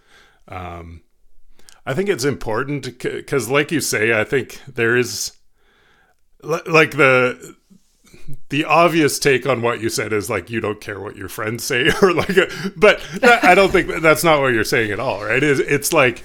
[0.49, 1.03] um
[1.85, 5.33] I think it's important because, like you say, I think there is
[6.43, 7.57] like the
[8.49, 11.65] the obvious take on what you said is like you don't care what your friends
[11.65, 12.37] say or like
[12.77, 16.23] but i don't think that's not what you're saying at all right it's, it's like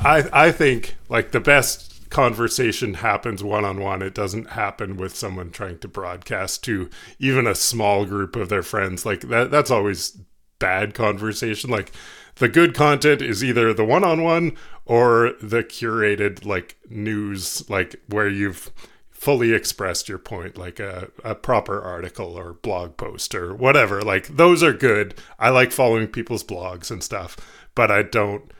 [0.00, 5.78] i i think like the best conversation happens one-on-one it doesn't happen with someone trying
[5.78, 6.88] to broadcast to
[7.18, 9.04] even a small group of their friends.
[9.06, 10.18] Like that that's always
[10.58, 11.70] bad conversation.
[11.70, 11.92] Like
[12.36, 18.70] the good content is either the one-on-one or the curated like news like where you've
[19.10, 24.02] fully expressed your point like a, a proper article or blog post or whatever.
[24.02, 25.14] Like those are good.
[25.38, 27.36] I like following people's blogs and stuff
[27.76, 28.50] but i don't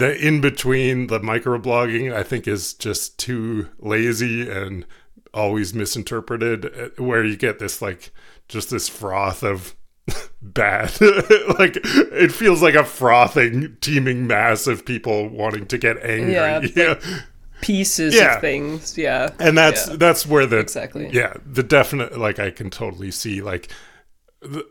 [0.00, 4.84] the in between the microblogging i think is just too lazy and
[5.32, 8.10] always misinterpreted where you get this like
[8.48, 9.76] just this froth of
[10.42, 10.90] bad
[11.58, 16.60] like it feels like a frothing teeming mass of people wanting to get angry Yeah,
[16.76, 16.94] yeah,
[17.60, 18.34] pieces Yeah.
[18.36, 19.30] of things, yeah.
[19.38, 19.96] and that's Yeah.
[19.96, 21.10] that's where the Exactly.
[21.12, 23.70] yeah the definite like i can totally see like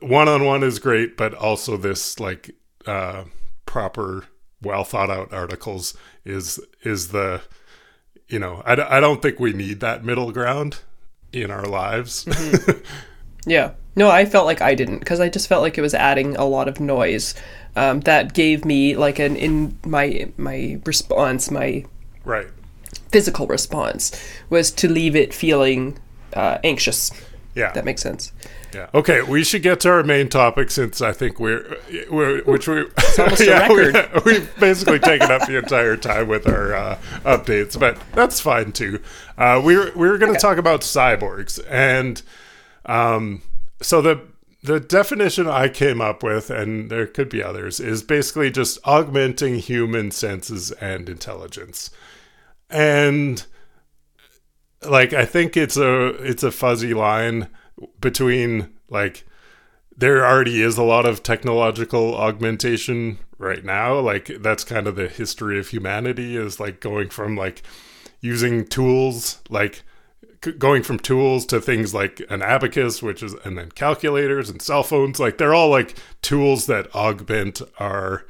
[0.02, 2.52] one-on-one is great but also this like
[2.86, 3.24] uh
[3.66, 4.26] proper
[4.62, 5.96] well thought out articles
[6.26, 7.42] is is the
[8.28, 10.80] you know I, I don't think we need that middle ground
[11.32, 12.84] in our lives Mm-hmm.
[13.46, 13.72] Yeah.
[13.96, 16.46] No, I felt like I didn't because I just felt like it was adding a
[16.46, 17.34] lot of noise.
[17.76, 21.86] Um, that gave me like an in my my response, my
[22.26, 22.48] right
[23.12, 24.12] physical response
[24.50, 25.98] was to leave it feeling
[26.34, 27.12] uh, anxious.
[27.56, 28.32] yeah That makes sense.
[28.74, 28.90] Yeah.
[28.94, 31.78] Okay, we should get to our main topic since I think we're,
[32.10, 32.76] we're which we
[33.18, 34.24] yeah, a record.
[34.26, 38.72] We, have basically taken up the entire time with our uh, updates, but that's fine
[38.72, 39.02] too.
[39.38, 42.22] Uh, we were we were going to talk about cyborgs, and
[42.86, 43.42] um,
[43.82, 44.22] so the
[44.62, 49.56] the definition I came up with, and there could be others, is basically just augmenting
[49.56, 51.90] human senses and intelligence,
[52.70, 53.44] and
[54.88, 57.48] like I think it's a it's a fuzzy line
[58.00, 59.26] between like
[59.98, 64.00] there already is a lot of technological augmentation right now.
[64.00, 67.62] Like that's kind of the history of humanity is like going from like
[68.22, 69.84] using tools like
[70.58, 74.84] going from tools to things like an abacus which is and then calculators and cell
[74.84, 75.20] phones.
[75.20, 78.26] Like they're all like tools that augment our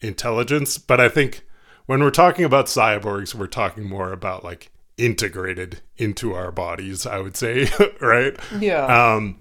[0.00, 0.78] intelligence.
[0.78, 1.44] But i think
[1.86, 7.18] when we're talking about cyborgs we're talking more about like integrated into our bodies i
[7.18, 7.68] would say
[8.00, 9.14] right Yeah.
[9.14, 9.38] um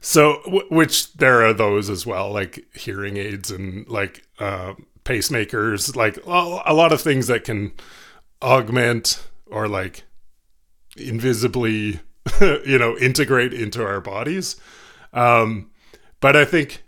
[0.00, 5.96] so w- which there are those as well like hearing aids and like uh, pacemakers
[5.96, 7.72] like a lot of things that can
[8.42, 10.04] augment or like
[10.96, 12.00] invisibly
[12.40, 14.56] you know integrate into our bodies
[15.12, 15.70] um
[16.20, 16.82] but i think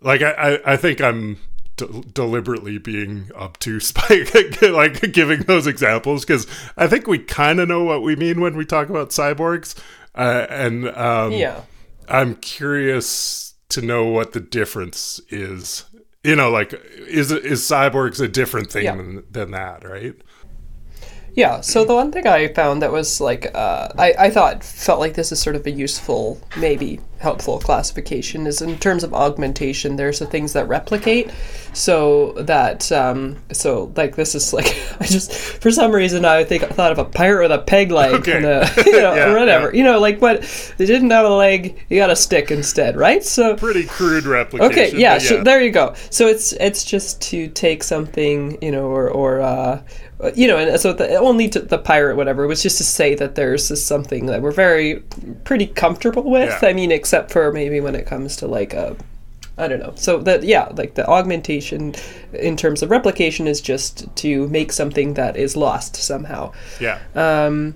[0.00, 1.38] like i i, I think i'm
[1.80, 4.24] de- deliberately being obtuse by
[4.62, 8.56] like giving those examples because i think we kind of know what we mean when
[8.56, 9.76] we talk about cyborgs
[10.14, 11.62] uh, and um yeah.
[12.08, 15.84] I'm curious to know what the difference is.
[16.24, 16.74] You know, like
[17.06, 18.96] is is cyborgs a different thing Yeah.
[18.96, 20.14] than, than that, right?
[21.34, 25.00] Yeah, so the one thing I found that was like uh, I I thought felt
[25.00, 29.96] like this is sort of a useful maybe helpful classification is in terms of augmentation.
[29.96, 31.30] There's the things that replicate,
[31.72, 34.66] so that um, so like this is like
[35.00, 37.90] I just for some reason I think I thought of a pirate with a peg
[37.90, 38.36] leg Okay.
[38.38, 39.76] and a, you know Yeah, or whatever yeah.
[39.78, 40.42] you know like what
[40.78, 44.72] they didn't have a leg you got a stick instead right so Pretty crude replication.
[44.72, 45.94] Okay, yeah, but so there you go.
[46.10, 49.82] So it's it's just to take something, you know, or or uh,
[50.34, 53.34] you know, and so the only to the pirate whatever was just to say that
[53.34, 55.00] there's this something that we're very
[55.44, 56.50] pretty comfortable with.
[56.62, 56.68] Yeah.
[56.68, 58.96] I mean, except for maybe when it comes to like a
[59.58, 59.92] I don't know.
[59.96, 61.94] So that yeah, like the augmentation
[62.32, 66.52] in terms of replication is just to make something that is lost somehow.
[66.80, 66.98] yeah.
[67.14, 67.74] Um,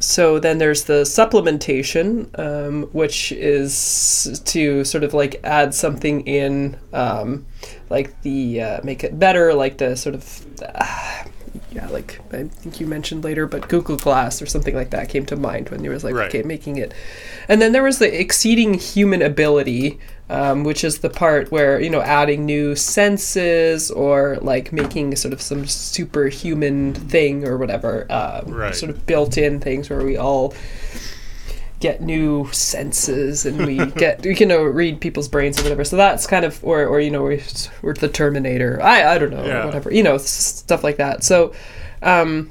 [0.00, 6.76] so then there's the supplementation, um, which is to sort of like add something in,
[6.92, 7.46] um,
[7.88, 10.46] like the uh, make it better, like the sort of.
[10.62, 11.24] Uh,
[11.74, 15.26] yeah, like I think you mentioned later, but Google Glass or something like that came
[15.26, 16.28] to mind when there was like, Right.
[16.28, 16.94] okay, making it.
[17.48, 19.98] And then there was the exceeding human ability,
[20.30, 25.34] um, which is the part where, you know, adding new senses or like making sort
[25.34, 28.74] of some superhuman thing or whatever, um, Right.
[28.74, 30.54] sort of built in things where we all
[31.86, 35.84] get new senses and we get we can you know read people's brains or whatever
[35.84, 37.42] so that's kind of or or you know we're,
[37.82, 39.66] we're the terminator i i don't know Yeah.
[39.66, 41.52] whatever you know stuff like that so
[42.02, 42.50] um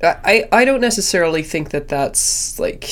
[0.00, 2.84] I, I don't necessarily think that that's like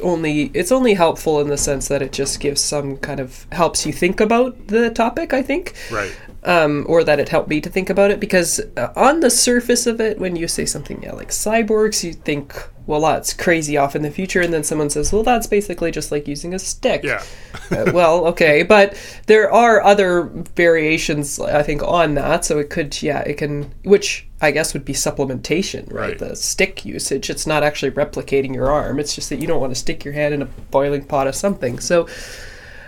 [0.00, 3.84] only it's only helpful in the sense that it just gives some kind of helps
[3.84, 6.12] you think about the topic I think Right.
[6.46, 9.84] Um, or that it helped me to think about it because uh, on the surface
[9.86, 12.54] of it, when you say something yeah, like cyborgs, you think,
[12.86, 16.12] well, that's crazy off in the future, and then someone says, well, that's basically just
[16.12, 17.02] like using a stick.
[17.02, 17.22] Yeah.
[17.68, 22.44] Uh, well, okay, but there are other variations, I think, on that.
[22.44, 26.10] So it could, yeah, it can, which I guess would be supplementation, right?
[26.10, 26.18] Right.
[26.18, 27.28] The stick usage.
[27.28, 29.00] It's not actually replicating your arm.
[29.00, 31.34] It's just that you don't want to stick your hand in a boiling pot of
[31.34, 31.80] something.
[31.80, 32.06] So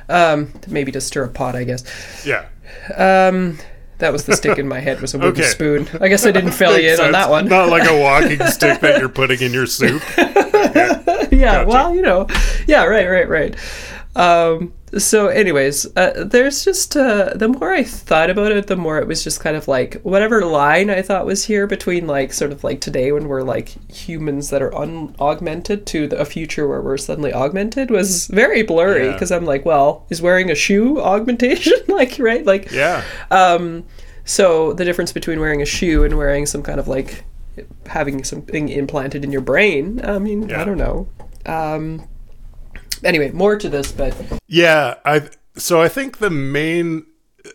[0.09, 1.83] um, maybe to stir a pot, I guess.
[2.25, 2.47] Yeah.
[2.97, 3.59] Um,
[3.99, 5.51] that was the stick in my head was a wooden Okay.
[5.51, 5.89] spoon.
[6.01, 7.49] I guess I didn't fill you in on that one.
[7.49, 10.03] Not like a walking stick that you're putting in your soup.
[11.33, 12.27] yeah, well, you know,
[12.67, 13.57] yeah, right, right, right.
[14.15, 18.99] Um, so, anyways, uh, there's just uh, the more I thought about it, the more
[18.99, 22.53] it was just kind of like whatever line I thought was here between like sort
[22.53, 26.81] of like today when we're like humans that are unaugmented to the, a future where
[26.81, 29.13] we're suddenly augmented was very blurry Yeah.
[29.13, 31.75] because I'm like, well, is wearing a shoe augmentation?
[31.89, 32.45] like, right?
[32.47, 33.05] Like, Yeah.
[33.31, 33.85] Um,
[34.25, 37.25] so the difference between wearing a shoe and wearing some kind of like
[37.87, 40.63] having something implanted in your brain, I mean, Yeah.
[40.63, 41.09] I don't know.
[41.47, 42.07] Um,
[43.05, 44.15] anyway, more to this, but
[44.47, 47.07] Yeah, I so I think the main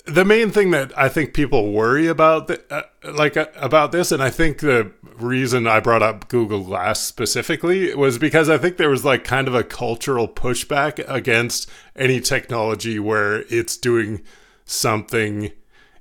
[0.06, 4.12] the main thing that I think people worry about the, uh, like uh, about this
[4.12, 8.78] and I think the reason I brought up Google Glass specifically was because I think
[8.78, 14.22] there was like kind of a cultural pushback against any technology where it's doing
[14.66, 15.52] something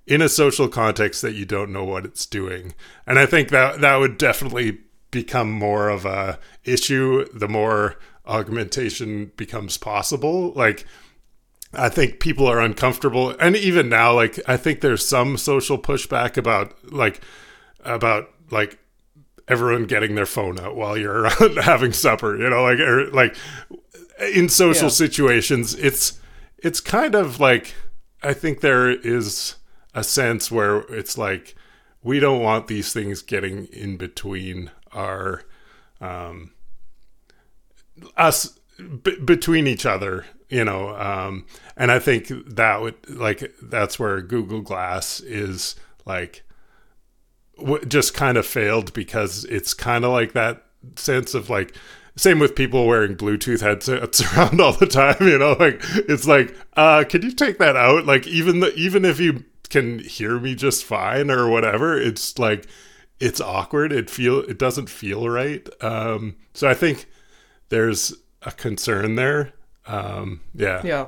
[0.07, 2.75] in a social context that you don't know what it's doing.
[3.07, 4.79] And I think that that would definitely
[5.11, 10.53] become more of a issue the more augmentation becomes possible.
[10.53, 10.87] Like
[11.73, 16.37] I think people are uncomfortable and even now like I think there's some social pushback
[16.37, 17.21] about like
[17.85, 18.79] about like
[19.49, 23.35] everyone getting their phone out while you're around having supper, you know, like or like
[24.35, 24.91] in social Yeah.
[24.91, 26.21] situations it's
[26.59, 27.75] it's kind of like
[28.23, 29.57] I think there is
[29.95, 31.57] a sense where it's like
[32.05, 35.43] we don't want these things getting in between our
[36.01, 36.52] um
[38.17, 38.59] us
[39.03, 44.21] b- between each other you know um and i think that would like that's where
[44.21, 46.43] google glass is like
[47.59, 50.65] w- just kind of failed because it's kind of like that
[50.97, 51.75] sense of like
[52.17, 56.55] same with people wearing bluetooth headsets around all the time you know like it's like
[56.77, 58.07] uh can you take that out?
[58.07, 62.67] Like even the even if you can hear me just fine or whatever it's like
[63.21, 63.93] it's awkward.
[63.93, 65.67] It feel it doesn't feel right.
[65.83, 67.07] Um so i think
[67.73, 69.53] there's a concern there
[69.87, 71.07] um yeah yeah.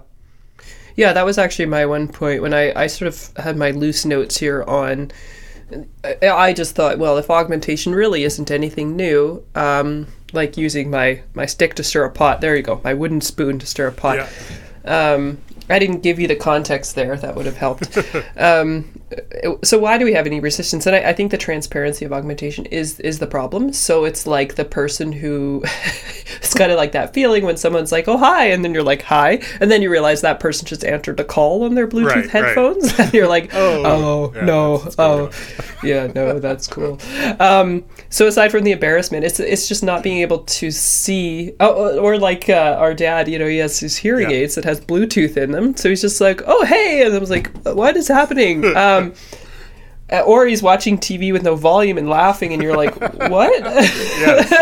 [0.97, 4.05] Yeah, that was actually my one point when I, I sort of had my loose
[4.05, 5.11] notes here on.
[6.05, 11.23] I- I just thought, well, if augmentation really isn't anything new, um, like using my,
[11.35, 13.93] my stick to stir a pot, there you go, my wooden spoon to stir a
[13.93, 14.19] pot.
[14.87, 15.39] yeah Um,
[15.69, 17.17] I didn't give you the context there.
[17.17, 17.99] That would have helped.
[18.37, 18.85] um,
[19.63, 20.87] so why do we have any resistance?
[20.87, 23.73] And I, I, think the transparency of augmentation is is the problem.
[23.73, 25.63] So it's like the person who
[26.37, 29.03] it's kind of like that feeling when someone's like, "Oh hi," and then you're like,
[29.03, 32.31] "Hi," and then you realize that person just answered a call on their Bluetooth right,
[32.31, 33.01] headphones, right.
[33.01, 35.31] and you're like, "Oh, oh yeah, no, oh,
[35.83, 36.99] yeah, no, that's cool."
[37.41, 41.99] Um, so aside from the embarrassment, it's it's just not being able to see, oh,
[41.99, 44.37] or like uh, our dad, you know, he has his hearing yeah.
[44.37, 47.31] aids that has Bluetooth in them, so he's just like, "Oh hey," and I was
[47.31, 49.04] like, "What is happening?" Um,
[50.13, 54.55] uh, or he's watching TV with no volume and laughing, and you're like, "What?" yes,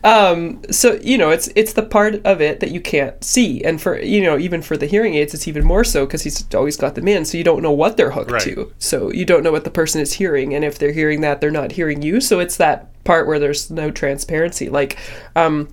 [0.04, 3.80] um, so you know, it's it's the part of it that you can't see, and
[3.80, 6.76] for you know, even for the hearing aids, it's even more so because he's always
[6.76, 8.42] got them in, so you don't know what they're hooked right.
[8.42, 8.72] to.
[8.78, 11.50] So you don't know what the person is hearing, and if they're hearing that, they're
[11.50, 12.20] not hearing you.
[12.20, 14.68] So it's that part where there's no transparency.
[14.68, 14.98] Like,
[15.36, 15.68] um,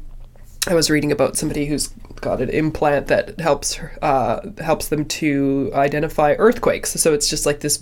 [0.67, 1.89] I was reading about somebody who's
[2.22, 6.91] got an implant that helps uh, helps them to identify earthquakes.
[6.91, 7.82] So it's just like this,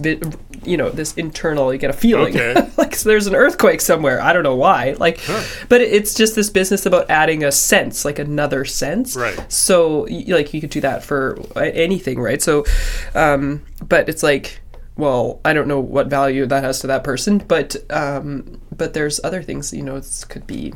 [0.64, 1.74] you know, this internal.
[1.74, 2.70] You get a feeling okay.
[2.78, 4.22] like so there's an earthquake somewhere.
[4.22, 4.96] I don't know why.
[5.00, 5.44] Like, huh.
[5.70, 9.16] but it's just this business about adding a sense, like another sense.
[9.16, 9.52] Right.
[9.52, 12.42] So like you could do that for anything, right?
[12.42, 12.66] So,
[13.14, 14.62] um, but it's like
[14.98, 19.20] well, I don't know what value that has to that person, but um, but there's
[19.24, 19.74] other things.
[19.74, 20.74] You know, it could be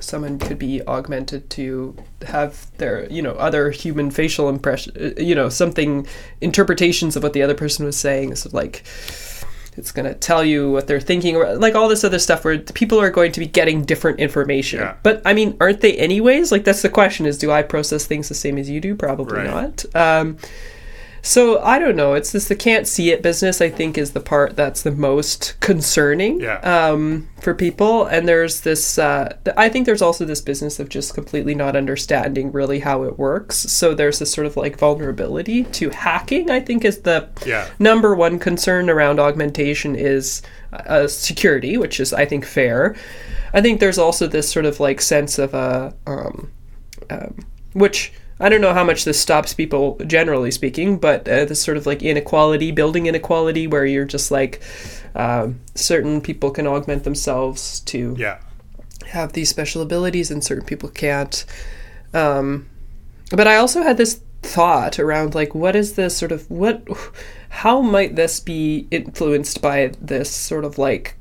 [0.00, 1.96] someone could be augmented to
[2.26, 6.06] have their you know other human facial impression uh, you know something
[6.40, 8.34] interpretations of what the other person was saying.
[8.36, 8.84] So like
[9.76, 12.58] it's going to tell you what they're thinking or like all this other stuff where
[12.58, 14.80] people are going to be getting different information.
[14.80, 14.96] Yeah.
[15.04, 16.50] but i mean aren't they anyways?
[16.52, 18.94] Like that's the question is do i process things the same as you do?
[18.94, 19.46] Probably right.
[19.46, 19.84] not.
[19.94, 20.38] Um,
[21.28, 22.14] so I don't know.
[22.14, 23.60] It's this the can't see it business.
[23.60, 26.58] I think is the part that's the most concerning yeah.
[26.60, 28.06] um, for people.
[28.06, 28.98] And there's this.
[28.98, 33.18] Uh, I think there's also this business of just completely not understanding really how it
[33.18, 33.56] works.
[33.58, 36.50] So there's this sort of like vulnerability to hacking.
[36.50, 37.68] I think is the yeah.
[37.78, 40.40] number one concern around augmentation is
[40.72, 42.96] uh, security, which is I think fair.
[43.52, 46.52] I think there's also this sort of like sense of a uh, um,
[47.10, 51.60] um, which I don't know how much this stops people, generally speaking, but uh, this
[51.60, 54.62] sort of like inequality, building inequality, where you're just like
[55.14, 58.38] um, certain people can augment themselves to yeah.
[59.08, 61.44] have these special abilities, and certain people can't.
[62.14, 62.68] Um,
[63.32, 66.86] but I also had this thought around like, what is this sort of what?
[67.50, 71.17] How might this be influenced by this sort of like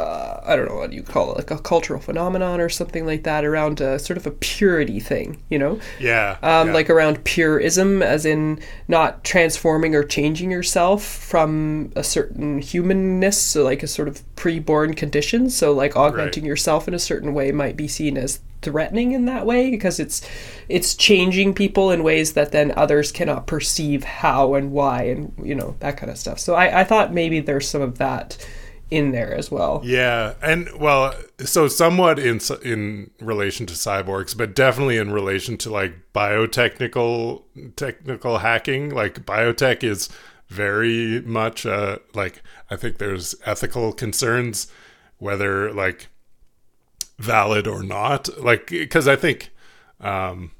[0.00, 3.24] uh, I don't know what you call it, like a cultural phenomenon or something like
[3.24, 5.78] that around a sort of a purity thing, you know?
[5.98, 6.38] Yeah.
[6.42, 6.74] Um, yeah.
[6.74, 13.62] Like around purism, as in not transforming or changing yourself from a certain humanness, so
[13.62, 15.50] like a sort of pre-born condition.
[15.50, 16.48] So like augmenting right.
[16.48, 20.20] yourself in a certain way might be seen as threatening in that way because it's
[20.68, 25.54] it's changing people in ways that then others cannot perceive how and why and you
[25.54, 26.38] know that kind of stuff.
[26.38, 28.36] So I, I thought maybe there's some of that
[28.90, 29.80] in there as well.
[29.84, 35.70] Yeah, and well, so somewhat in in relation to cyborgs, but definitely in relation to
[35.70, 37.42] like biotechnical
[37.76, 38.90] technical hacking.
[38.90, 40.08] Like biotech is
[40.48, 44.66] very much uh like I think there's ethical concerns
[45.18, 46.08] whether like
[47.18, 48.28] valid or not.
[48.42, 49.50] Like because I think
[50.00, 50.50] um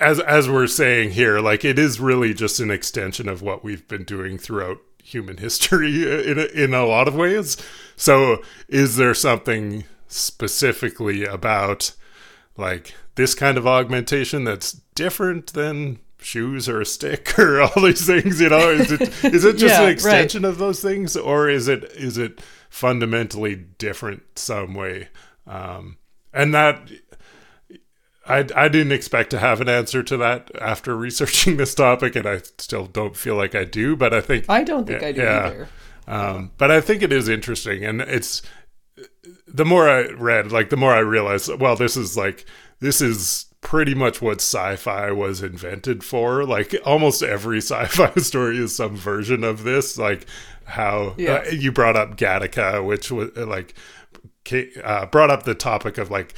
[0.00, 3.86] as as we're saying here, like it is really just an extension of what we've
[3.86, 7.56] been doing throughout human history in a, in a lot of ways.
[7.96, 11.92] So, is there something specifically about
[12.56, 18.06] like this kind of augmentation that's different than shoes or a stick or all these
[18.06, 18.40] things?
[18.40, 20.48] You know, is it is it just yeah, an extension right.
[20.48, 22.40] of those things, or is it is it
[22.70, 25.08] fundamentally different some way?
[25.46, 25.98] Um,
[26.32, 26.90] and that
[28.32, 32.26] I, I didn't expect to have an answer to that after researching this topic, and
[32.26, 33.94] I still don't feel like I do.
[33.94, 35.68] But I think I don't think I do yeah, either.
[36.08, 38.42] Um, but I think it is interesting, and it's
[39.46, 42.46] the more I read, like the more I realized, well, this is like
[42.80, 46.44] this is pretty much what sci-fi was invented for.
[46.44, 49.98] Like almost every sci-fi story is some version of this.
[49.98, 50.26] Like
[50.64, 51.44] how yeah.
[51.46, 53.74] uh, you brought up Gattaca, which was like
[54.82, 56.34] uh, brought up the topic of like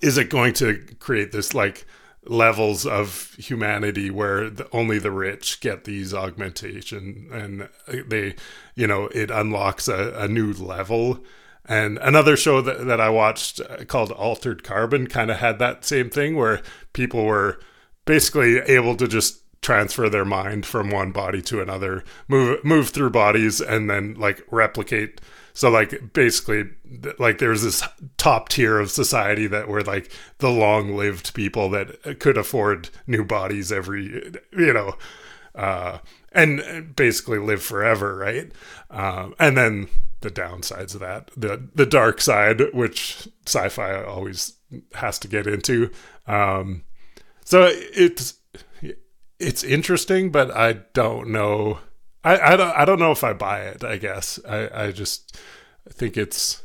[0.00, 1.86] is it going to create this like
[2.24, 7.68] levels of humanity where the, only the rich get these augmentation and
[8.08, 8.36] they
[8.76, 11.20] you know it unlocks a, a new level?
[11.64, 15.84] And another show that, that i watched uh, called altered carbon kind of had that
[15.84, 16.60] same thing where
[16.92, 17.60] people were
[18.04, 23.10] basically able to just transfer their mind from one body to another move move through
[23.10, 25.20] bodies and then like replicate
[25.54, 26.64] so like basically
[27.18, 27.82] like there's this
[28.16, 33.24] top tier of society that were like the long lived people that could afford new
[33.24, 34.96] bodies every you know
[35.54, 35.98] uh
[36.34, 38.50] and basically live forever, right?
[38.90, 39.88] Um, and then
[40.20, 44.54] the downsides of that, the the dark side, which sci-fi always
[44.94, 45.90] has to get into.
[46.26, 46.84] Um,
[47.44, 48.34] so it's
[49.38, 51.80] it's interesting, but I don't know.
[52.24, 53.82] I, I don't I don't know if I buy it.
[53.84, 55.36] I guess I I just
[55.88, 56.62] think it's.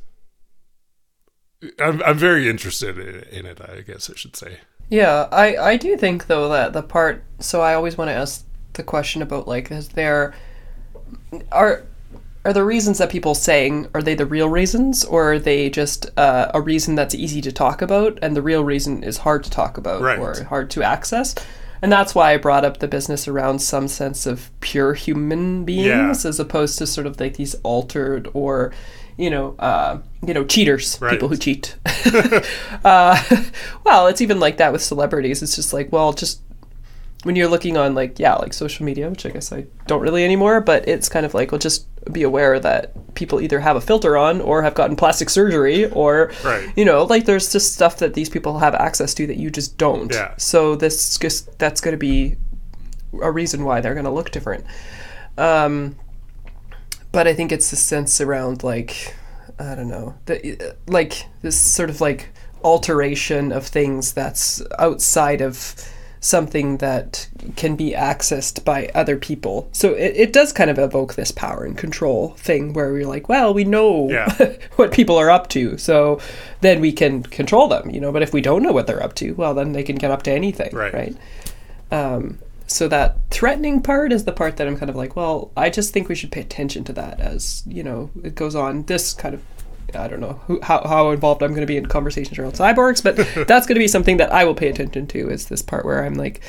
[1.79, 3.59] I'm I'm very interested in, in it.
[3.61, 4.59] I guess I should say.
[4.89, 7.23] Yeah, I I do think though that the part.
[7.39, 10.33] So I always want to ask the question about like is there
[11.51, 11.83] are
[12.45, 16.05] are the reasons that people saying are they the real reasons or are they just
[16.17, 19.49] uh, a reason that's easy to talk about and the real reason is hard to
[19.49, 20.19] talk about Right.
[20.19, 21.35] or hard to access
[21.81, 26.25] and that's why i brought up the business around some sense of pure human beings
[26.25, 28.73] as opposed to sort of like these altered or
[29.17, 31.11] you know uh, you know cheaters Right.
[31.11, 31.75] people who cheat.
[32.83, 33.21] Uh,
[33.83, 35.41] well it's even like that with celebrities.
[35.41, 36.41] It's just like well just
[37.23, 40.23] when you're looking on like yeah like social media which i guess i don't really
[40.23, 43.81] anymore but it's kind of like well just be aware that people either have a
[43.81, 46.71] filter on or have gotten plastic surgery or Right.
[46.77, 49.77] you know like there's just stuff that these people have access to that you just
[49.77, 50.33] don't Yeah.
[50.37, 52.37] so this just that's going to be
[53.21, 54.63] a reason why they're going to look different
[55.37, 55.95] um
[57.11, 59.15] but i think it's the sense around like
[59.59, 62.29] i don't know the, like this sort of like
[62.63, 65.75] alteration of things that's outside of
[66.19, 71.13] something that can be accessed by other people so it, it does kind of evoke
[71.15, 74.55] this power and control thing where we're like well we know Yeah.
[74.77, 76.19] what people are up to so
[76.61, 79.13] then we can control them you know but if we don't know what they're up
[79.15, 80.93] to well then they can get up to anything Right.
[80.93, 81.15] right
[81.91, 85.69] um, so that threatening part is the part that I'm kind of like, well, I
[85.69, 88.83] just think we should pay attention to that as you know it goes on.
[88.83, 89.41] This kind of,
[89.95, 93.01] I don't know who, how how involved I'm going to be in conversations around cyborgs,
[93.03, 93.15] but
[93.47, 95.29] that's going to be something that I will pay attention to.
[95.29, 96.41] Is this part where I'm like,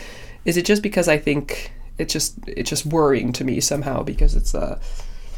[0.45, 4.34] is it just because I think it just it's just worrying to me somehow because
[4.36, 4.80] it's uh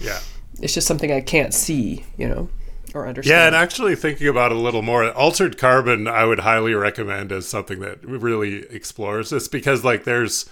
[0.01, 0.19] Yeah.
[0.61, 2.49] it's just something I can't see, you know,
[2.95, 3.39] or understand.
[3.39, 7.33] Yeah, and actually thinking about it a little more, altered carbon I would highly recommend
[7.33, 10.49] as something that really explores this because like there's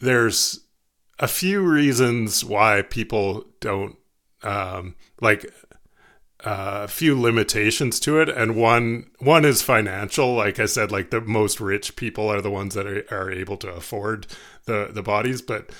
[0.00, 0.60] there's
[1.18, 3.96] a few reasons why people don't
[4.42, 5.44] um like
[6.44, 8.28] uh, a few limitations to it.
[8.28, 10.34] And one one is financial.
[10.34, 13.56] Like i said like the most rich people are the ones that are, are able
[13.58, 14.26] to afford
[14.64, 15.70] the the bodies but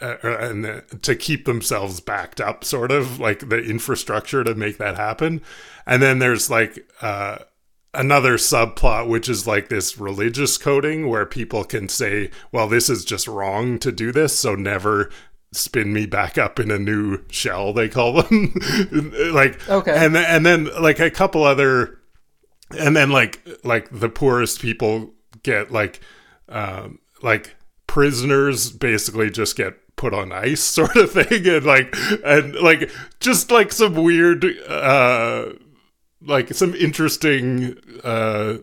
[0.00, 4.78] uh, and uh, to keep themselves backed up sort of like the infrastructure to make
[4.78, 5.42] that happen.
[5.86, 7.38] And then there's like uh
[7.94, 13.04] another subplot which is like this religious coding where people can say well this is
[13.04, 14.38] just wrong to do this.
[14.38, 15.10] So never
[15.52, 18.54] spin me back up in a new shell they call them
[19.32, 19.94] like Okay.
[19.96, 21.98] and then, and then like a couple other
[22.78, 25.10] and then like like the poorest people
[25.42, 26.00] get like
[26.50, 31.94] um like prisoners basically just get put on ice sort of thing and like
[32.24, 32.90] and like
[33.20, 35.46] just like some weird uh
[36.20, 37.74] like some interesting
[38.04, 38.58] uh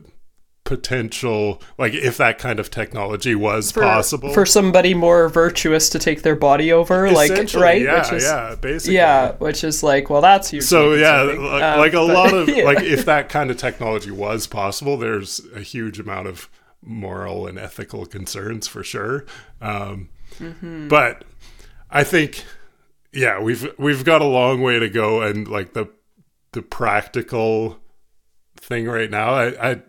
[0.66, 4.34] potential like if that kind of technology was for, possible.
[4.34, 8.56] for somebody more virtuous to take their body over, like right, yeah which is yeah
[8.56, 8.96] basically.
[8.96, 12.34] Yeah, which is like, well, that's usually so yeah like, Um, like a but- lot
[12.34, 12.64] of yeah.
[12.72, 16.50] like if that kind of technology was possible there's a huge amount of
[16.84, 19.26] moral and ethical concerns for sure.
[19.62, 20.10] Um
[20.40, 20.90] Mm-hmm.
[20.90, 21.24] but
[21.90, 22.44] i think
[23.14, 25.88] yeah we've we've got a long way to go and like the
[26.52, 27.80] the practical
[28.58, 29.30] thing right now.
[29.34, 29.82] I i,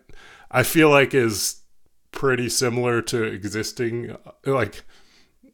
[0.57, 1.61] I feel like is
[2.13, 4.85] pretty similar to existing like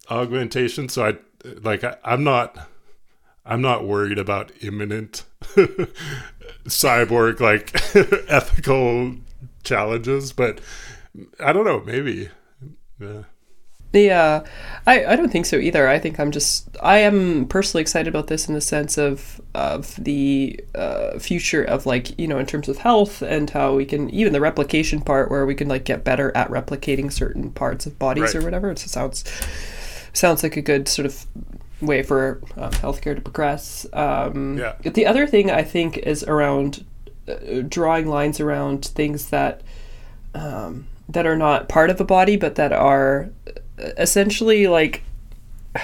[0.09, 1.17] augmentation so i
[1.63, 2.69] like I, i'm not
[3.45, 5.25] i'm not worried about imminent
[6.67, 7.75] cyborg like
[8.31, 9.17] ethical
[9.65, 10.61] challenges but
[11.41, 12.29] i don't know maybe
[13.01, 13.23] yeah.
[13.93, 14.45] Yeah,
[14.87, 15.87] I, I don't think so either.
[15.87, 19.95] I think I'm just I am personally excited about this in the sense of of
[20.03, 24.09] the uh, future of like you know in terms of health and how we can
[24.11, 27.99] even the replication part where we can like get better at replicating certain parts of
[27.99, 28.37] bodies Right.
[28.37, 28.71] or whatever.
[28.71, 29.25] It sounds
[30.15, 31.27] sounds like a good sort of
[31.83, 33.85] way for um, healthcare to progress.
[33.93, 34.75] Um, Yeah.
[34.91, 36.85] The other thing I think is around
[37.29, 39.61] uh, drawing lines around things that
[40.35, 43.29] um, that are not part of a body, but that are
[43.97, 45.03] essentially like.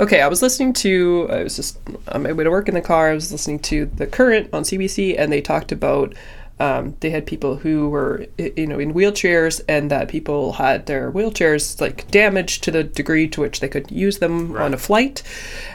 [0.00, 1.28] Okay, I was listening to.
[1.30, 1.78] I was just
[2.08, 3.10] on my way to work in the car.
[3.10, 6.16] I was listening to the current on CBC, and they talked about.
[6.58, 11.12] Um, they had people who were, you know, in wheelchairs, and that people had their
[11.12, 15.22] wheelchairs like damaged to the degree to which they could use them on a flight,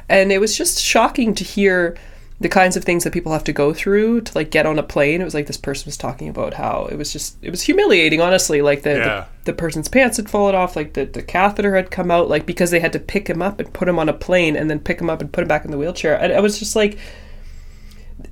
[0.09, 1.95] and it was just shocking to hear
[2.41, 4.83] the kinds of things that people have to go through to like get on a
[4.83, 5.19] plane.
[5.19, 8.21] It was like this person was talking about how it was just it was humiliating,
[8.21, 8.61] honestly.
[8.61, 9.25] Like the Yeah.
[9.43, 12.45] the, the person's pants had fallen off, like the, the catheter had come out, like
[12.45, 14.79] because they had to pick him up and put him on a plane and then
[14.79, 16.15] pick him up and put him back in the wheelchair.
[16.17, 16.97] And I was just like,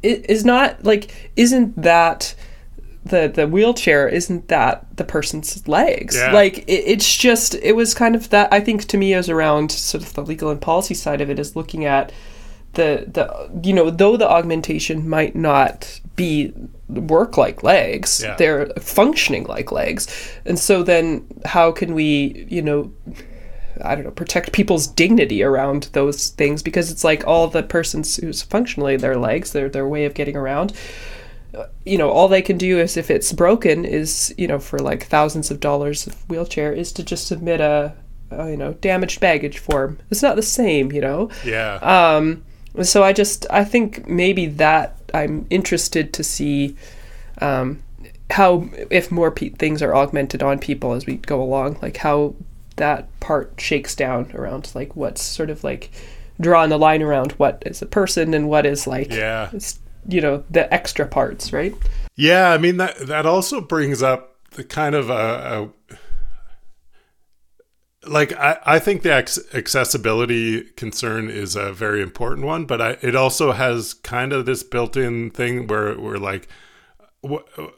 [0.03, 2.35] it is not like isn't that
[3.05, 6.31] the the wheelchair isn't that the person's legs Yeah.
[6.33, 9.71] like it, it's just it was kind of that i think to me is around
[9.71, 12.11] sort of the legal and policy side of it is looking at
[12.77, 13.25] the the
[13.67, 16.53] you know though the augmentation might not be
[16.87, 18.35] work like legs Yeah.
[18.37, 20.07] they're functioning like legs
[20.45, 22.91] and so then how can we you know
[23.83, 28.15] I don't know, protect people's dignity around those things because it's like all the persons
[28.15, 30.73] who's functionally their legs, their their way of getting around.
[31.85, 35.05] You know, all they can do is if it's broken is you know for like
[35.05, 37.93] thousands of dollars of wheelchair is to just submit a,
[38.31, 39.99] a you know damaged baggage form.
[40.09, 41.29] It's not the same, you know.
[41.45, 41.75] Yeah.
[41.83, 42.43] Um,
[42.83, 46.75] so I just I think maybe that I'm interested to see
[47.41, 47.81] um,
[48.29, 52.35] how if more pe- things are augmented on people as we go along, like how
[52.75, 55.89] that part shakes down around like what's sort of like
[56.39, 59.49] drawing the line around what is a person and what is like yeah.
[60.07, 61.73] you know the extra parts, right?
[62.15, 65.13] Yeah, I mean that that also brings up the kind of a,
[65.91, 65.97] a
[68.05, 73.15] like I, I think the accessibility concern is a very important one, but I, it
[73.15, 76.47] also has kind of this built-in thing where we're like,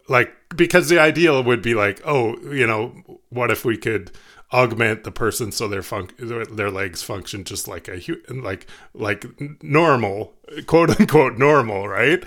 [0.07, 2.93] like because the ideal would be like, oh, you know,
[3.29, 4.11] what if we could
[4.51, 5.83] augment the person so their
[6.17, 8.65] their- their legs function just like a hu- like
[8.95, 9.23] like
[9.61, 10.33] normal
[10.65, 12.23] quote unquote normal right?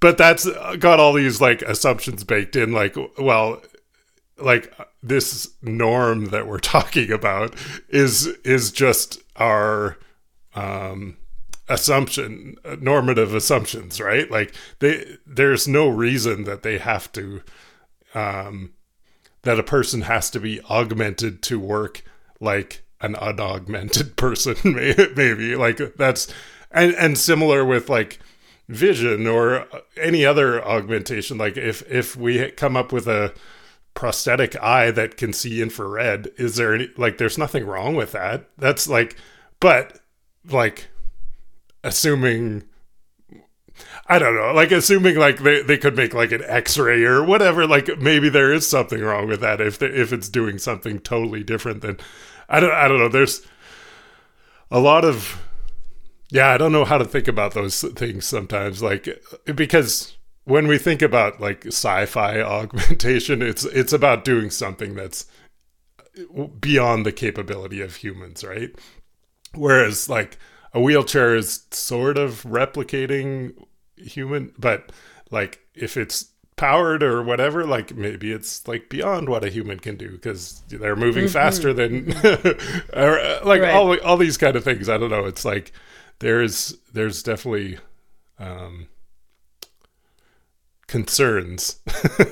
[0.00, 3.62] But that's got all these like assumptions baked in like well
[4.42, 4.72] like
[5.02, 7.54] this norm that we're talking about
[7.88, 9.98] is is just our
[10.54, 11.16] um
[11.68, 14.30] assumption normative assumptions right?
[14.30, 17.42] Like they there's no reason that they have to
[18.14, 18.72] um
[19.42, 22.02] that a person has to be augmented to work
[22.40, 25.56] like an unaugmented person may- maybe.
[25.56, 26.28] Like that's
[26.70, 28.18] and and similar with like
[28.68, 29.66] vision or
[29.96, 31.38] any other augmentation.
[31.38, 33.32] Like if if we come up with a
[33.94, 38.48] prosthetic eye that can see infrared is there any like there's nothing wrong with that
[38.56, 39.16] that's like
[39.58, 39.98] but
[40.48, 40.88] like
[41.84, 42.62] assuming
[44.06, 47.66] I don't know, like assuming like they, they could make like an X-ray or whatever,
[47.66, 51.80] like maybe there is something wrong with that if if it's doing something totally different
[51.80, 51.98] than
[52.48, 53.08] I don't I don't know.
[53.08, 53.46] There's
[54.70, 55.42] a lot of
[56.30, 59.08] yeah, I don't know how to think about those things sometimes, like
[59.54, 60.16] because
[60.50, 65.26] when we think about like sci-fi augmentation, it's it's about doing something that's
[66.60, 68.70] beyond the capability of humans, right?
[69.54, 70.38] Whereas like
[70.74, 73.54] a wheelchair is sort of replicating
[73.96, 74.92] human, but
[75.30, 76.26] like if it's
[76.56, 80.96] powered or whatever, like maybe it's like beyond what a human can do because they're
[80.96, 82.12] moving faster than,
[82.92, 83.74] or uh, like Right.
[83.74, 84.88] all all these kind of things.
[84.88, 85.24] I don't know.
[85.24, 85.72] It's like
[86.18, 87.78] there's there's definitely
[88.38, 88.88] um,
[90.90, 91.80] concerns,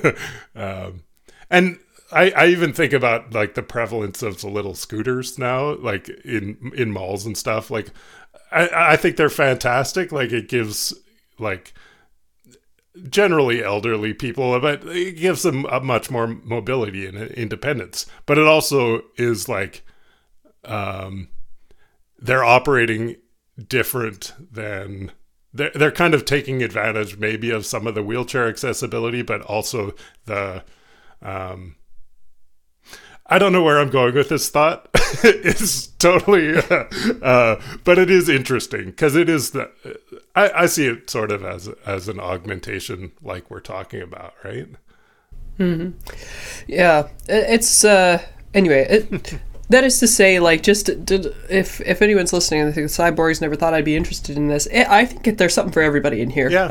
[0.55, 1.03] um,
[1.49, 1.79] and
[2.11, 6.71] I, I even think about like the prevalence of the little scooters now, like in
[6.75, 7.71] in malls and stuff.
[7.71, 7.87] Like,
[8.51, 10.11] I I think they're fantastic.
[10.11, 10.93] Like it gives
[11.39, 11.73] like
[13.09, 18.05] generally elderly people, but it gives them a much more mobility and independence.
[18.25, 19.83] But it also is like,
[20.65, 21.29] um,
[22.17, 23.15] they're operating
[23.67, 25.11] different than
[25.53, 29.93] they're they're kind of taking advantage maybe of some of the wheelchair accessibility, but also
[30.25, 30.63] the
[31.21, 31.75] um
[33.31, 34.89] I don't know where I'm going with this thought.
[35.23, 36.61] it's totally, uh,
[37.21, 39.69] uh, but it is interesting because it is the.
[40.35, 44.67] I, I see it sort of as as an augmentation, like we're talking about, right?
[45.57, 45.91] Hmm.
[46.67, 48.23] Yeah, it's uh
[48.53, 49.39] anyway, it,
[49.69, 53.41] that is to say like just did, if if anyone's listening and they think cyborgs
[53.41, 56.29] never thought I'd be interested in this, eh, I think there's something for everybody in
[56.29, 56.49] here.
[56.49, 56.69] Yeah,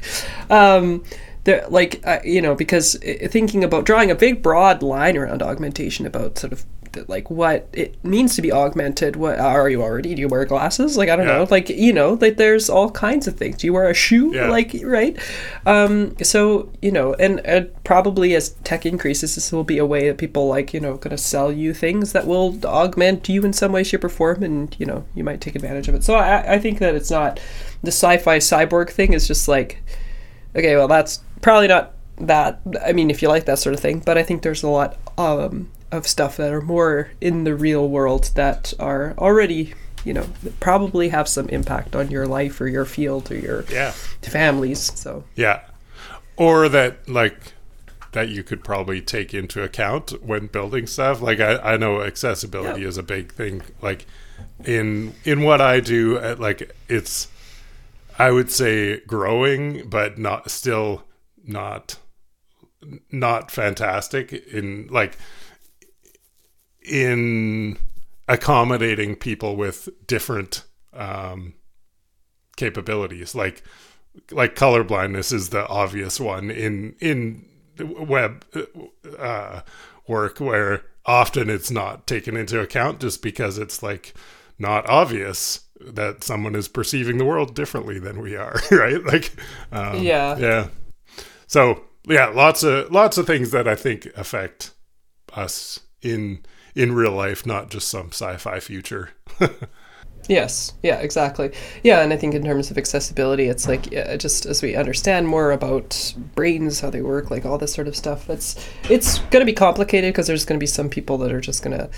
[0.50, 1.04] um
[1.44, 2.96] there like uh, you know because
[3.28, 7.68] thinking about drawing a big broad line around augmentation about sort of the, like what
[7.72, 11.16] it means to be augmented what are you already do you wear glasses like i
[11.16, 11.38] don't Yeah.
[11.38, 14.34] know like you know like there's all kinds of things do you wear a shoe
[14.34, 14.48] Yeah.
[14.48, 15.16] like right
[15.66, 20.08] um so you know and uh, probably as tech increases this will be a way
[20.08, 23.52] that people like you know going to sell you things that will augment you in
[23.52, 26.14] some way shape or form and you know you might take advantage of it so
[26.14, 27.40] i, I think that it's not
[27.82, 29.82] the sci-fi cyborg thing is just like
[30.56, 32.60] okay, well, that's probably not that.
[32.84, 34.96] I mean, if you like that sort of thing, but I think there's a lot
[35.16, 39.74] um, of stuff that are more in the real world that are already
[40.04, 40.26] you know
[40.60, 43.90] probably have some impact on your life or your field or your Yeah.
[44.22, 44.80] families.
[44.98, 45.60] So Yeah.
[46.36, 47.52] Or that like
[48.12, 51.20] that you could probably take into account when building stuff.
[51.20, 52.88] Like I, I know accessibility Yeah.
[52.88, 53.62] is a big thing.
[53.82, 54.06] Like
[54.64, 57.28] in in what I do, uh, like it's
[58.18, 61.02] I would say growing, but not still
[61.44, 61.98] not
[63.12, 65.16] not fantastic in like
[66.90, 67.78] in
[68.28, 71.54] accommodating people with different um
[72.56, 73.34] capabilities.
[73.34, 73.62] Like
[74.30, 77.46] like color blindness is the obvious one in in
[77.78, 78.44] web
[79.18, 79.60] uh,
[80.06, 84.12] work where often it's not taken into account just because it's like
[84.58, 89.02] not obvious that someone is perceiving the world differently than we are right?
[89.04, 89.32] Like
[89.72, 90.36] um, Yeah.
[90.38, 90.68] yeah.
[91.46, 94.72] So yeah lots of lots of things that i think affect
[95.34, 96.42] us in
[96.74, 99.10] in real life not just some sci-fi future
[100.28, 101.50] Yes, yeah, exactly.
[101.82, 105.26] Yeah, and I think in terms of accessibility, it's like yeah, just as we understand
[105.26, 108.30] more about brains, how they work, like all this sort of stuff.
[108.30, 108.54] It's
[108.88, 111.64] it's going to be complicated because there's going to be some people that are just
[111.64, 111.90] going to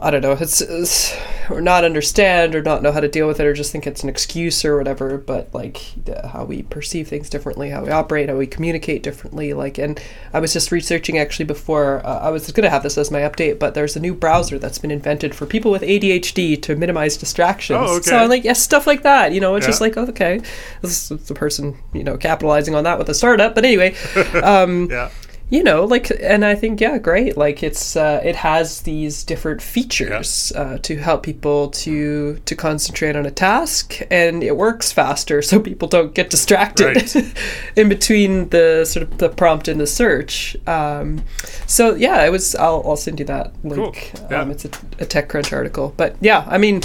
[0.00, 1.16] I don't know, it's, it's
[1.50, 4.02] or not understand or not know how to deal with it or just think it's
[4.02, 5.16] an excuse or whatever.
[5.16, 9.54] But like the, how we perceive things differently, how we operate, how we communicate differently.
[9.54, 10.00] Like, and
[10.32, 13.20] I was just researching actually before uh, I was going to have this as my
[13.20, 17.16] update, but there's a new browser that's been invented for people with ADHD to minimize
[17.16, 17.78] distractions.
[17.80, 18.10] Oh, okay.
[18.10, 19.32] So I'm like, yes, stuff like that.
[19.32, 20.40] You know, it's just like, oh, okay,
[20.82, 23.54] this is the person you know capitalizing on that with a startup.
[23.54, 23.94] But anyway.
[24.42, 25.10] Um, yeah
[25.48, 29.62] you know like and i think yeah great like it's uh, it has these different
[29.62, 35.40] features uh, to help people to to concentrate on a task and it works faster
[35.42, 37.38] so people don't get distracted Right.
[37.76, 41.22] in between the sort of the prompt and the search um,
[41.66, 44.28] so yeah it was i'll, I'll send you that link Cool.
[44.30, 44.40] Yeah.
[44.40, 44.68] um, it's a,
[44.98, 46.80] a techcrunch article but yeah i mean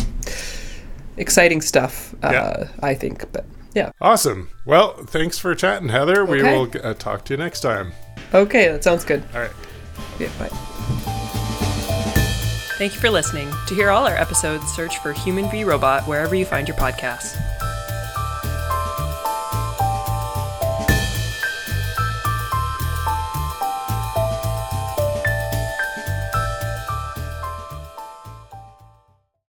[1.17, 2.67] exciting stuff uh, Yeah.
[2.83, 3.91] i think but yeah.
[3.99, 4.49] Awesome.
[4.65, 6.25] Well thanks for chatting heather.
[6.25, 7.93] We will uh, talk to you next time.
[8.33, 9.23] Okay that sounds good.
[9.33, 9.51] All right.
[10.19, 10.49] Yeah, bye.
[12.77, 13.51] Thank you for listening.
[13.67, 17.39] To hear all our episodes, search for Human v Robot wherever you find your podcasts.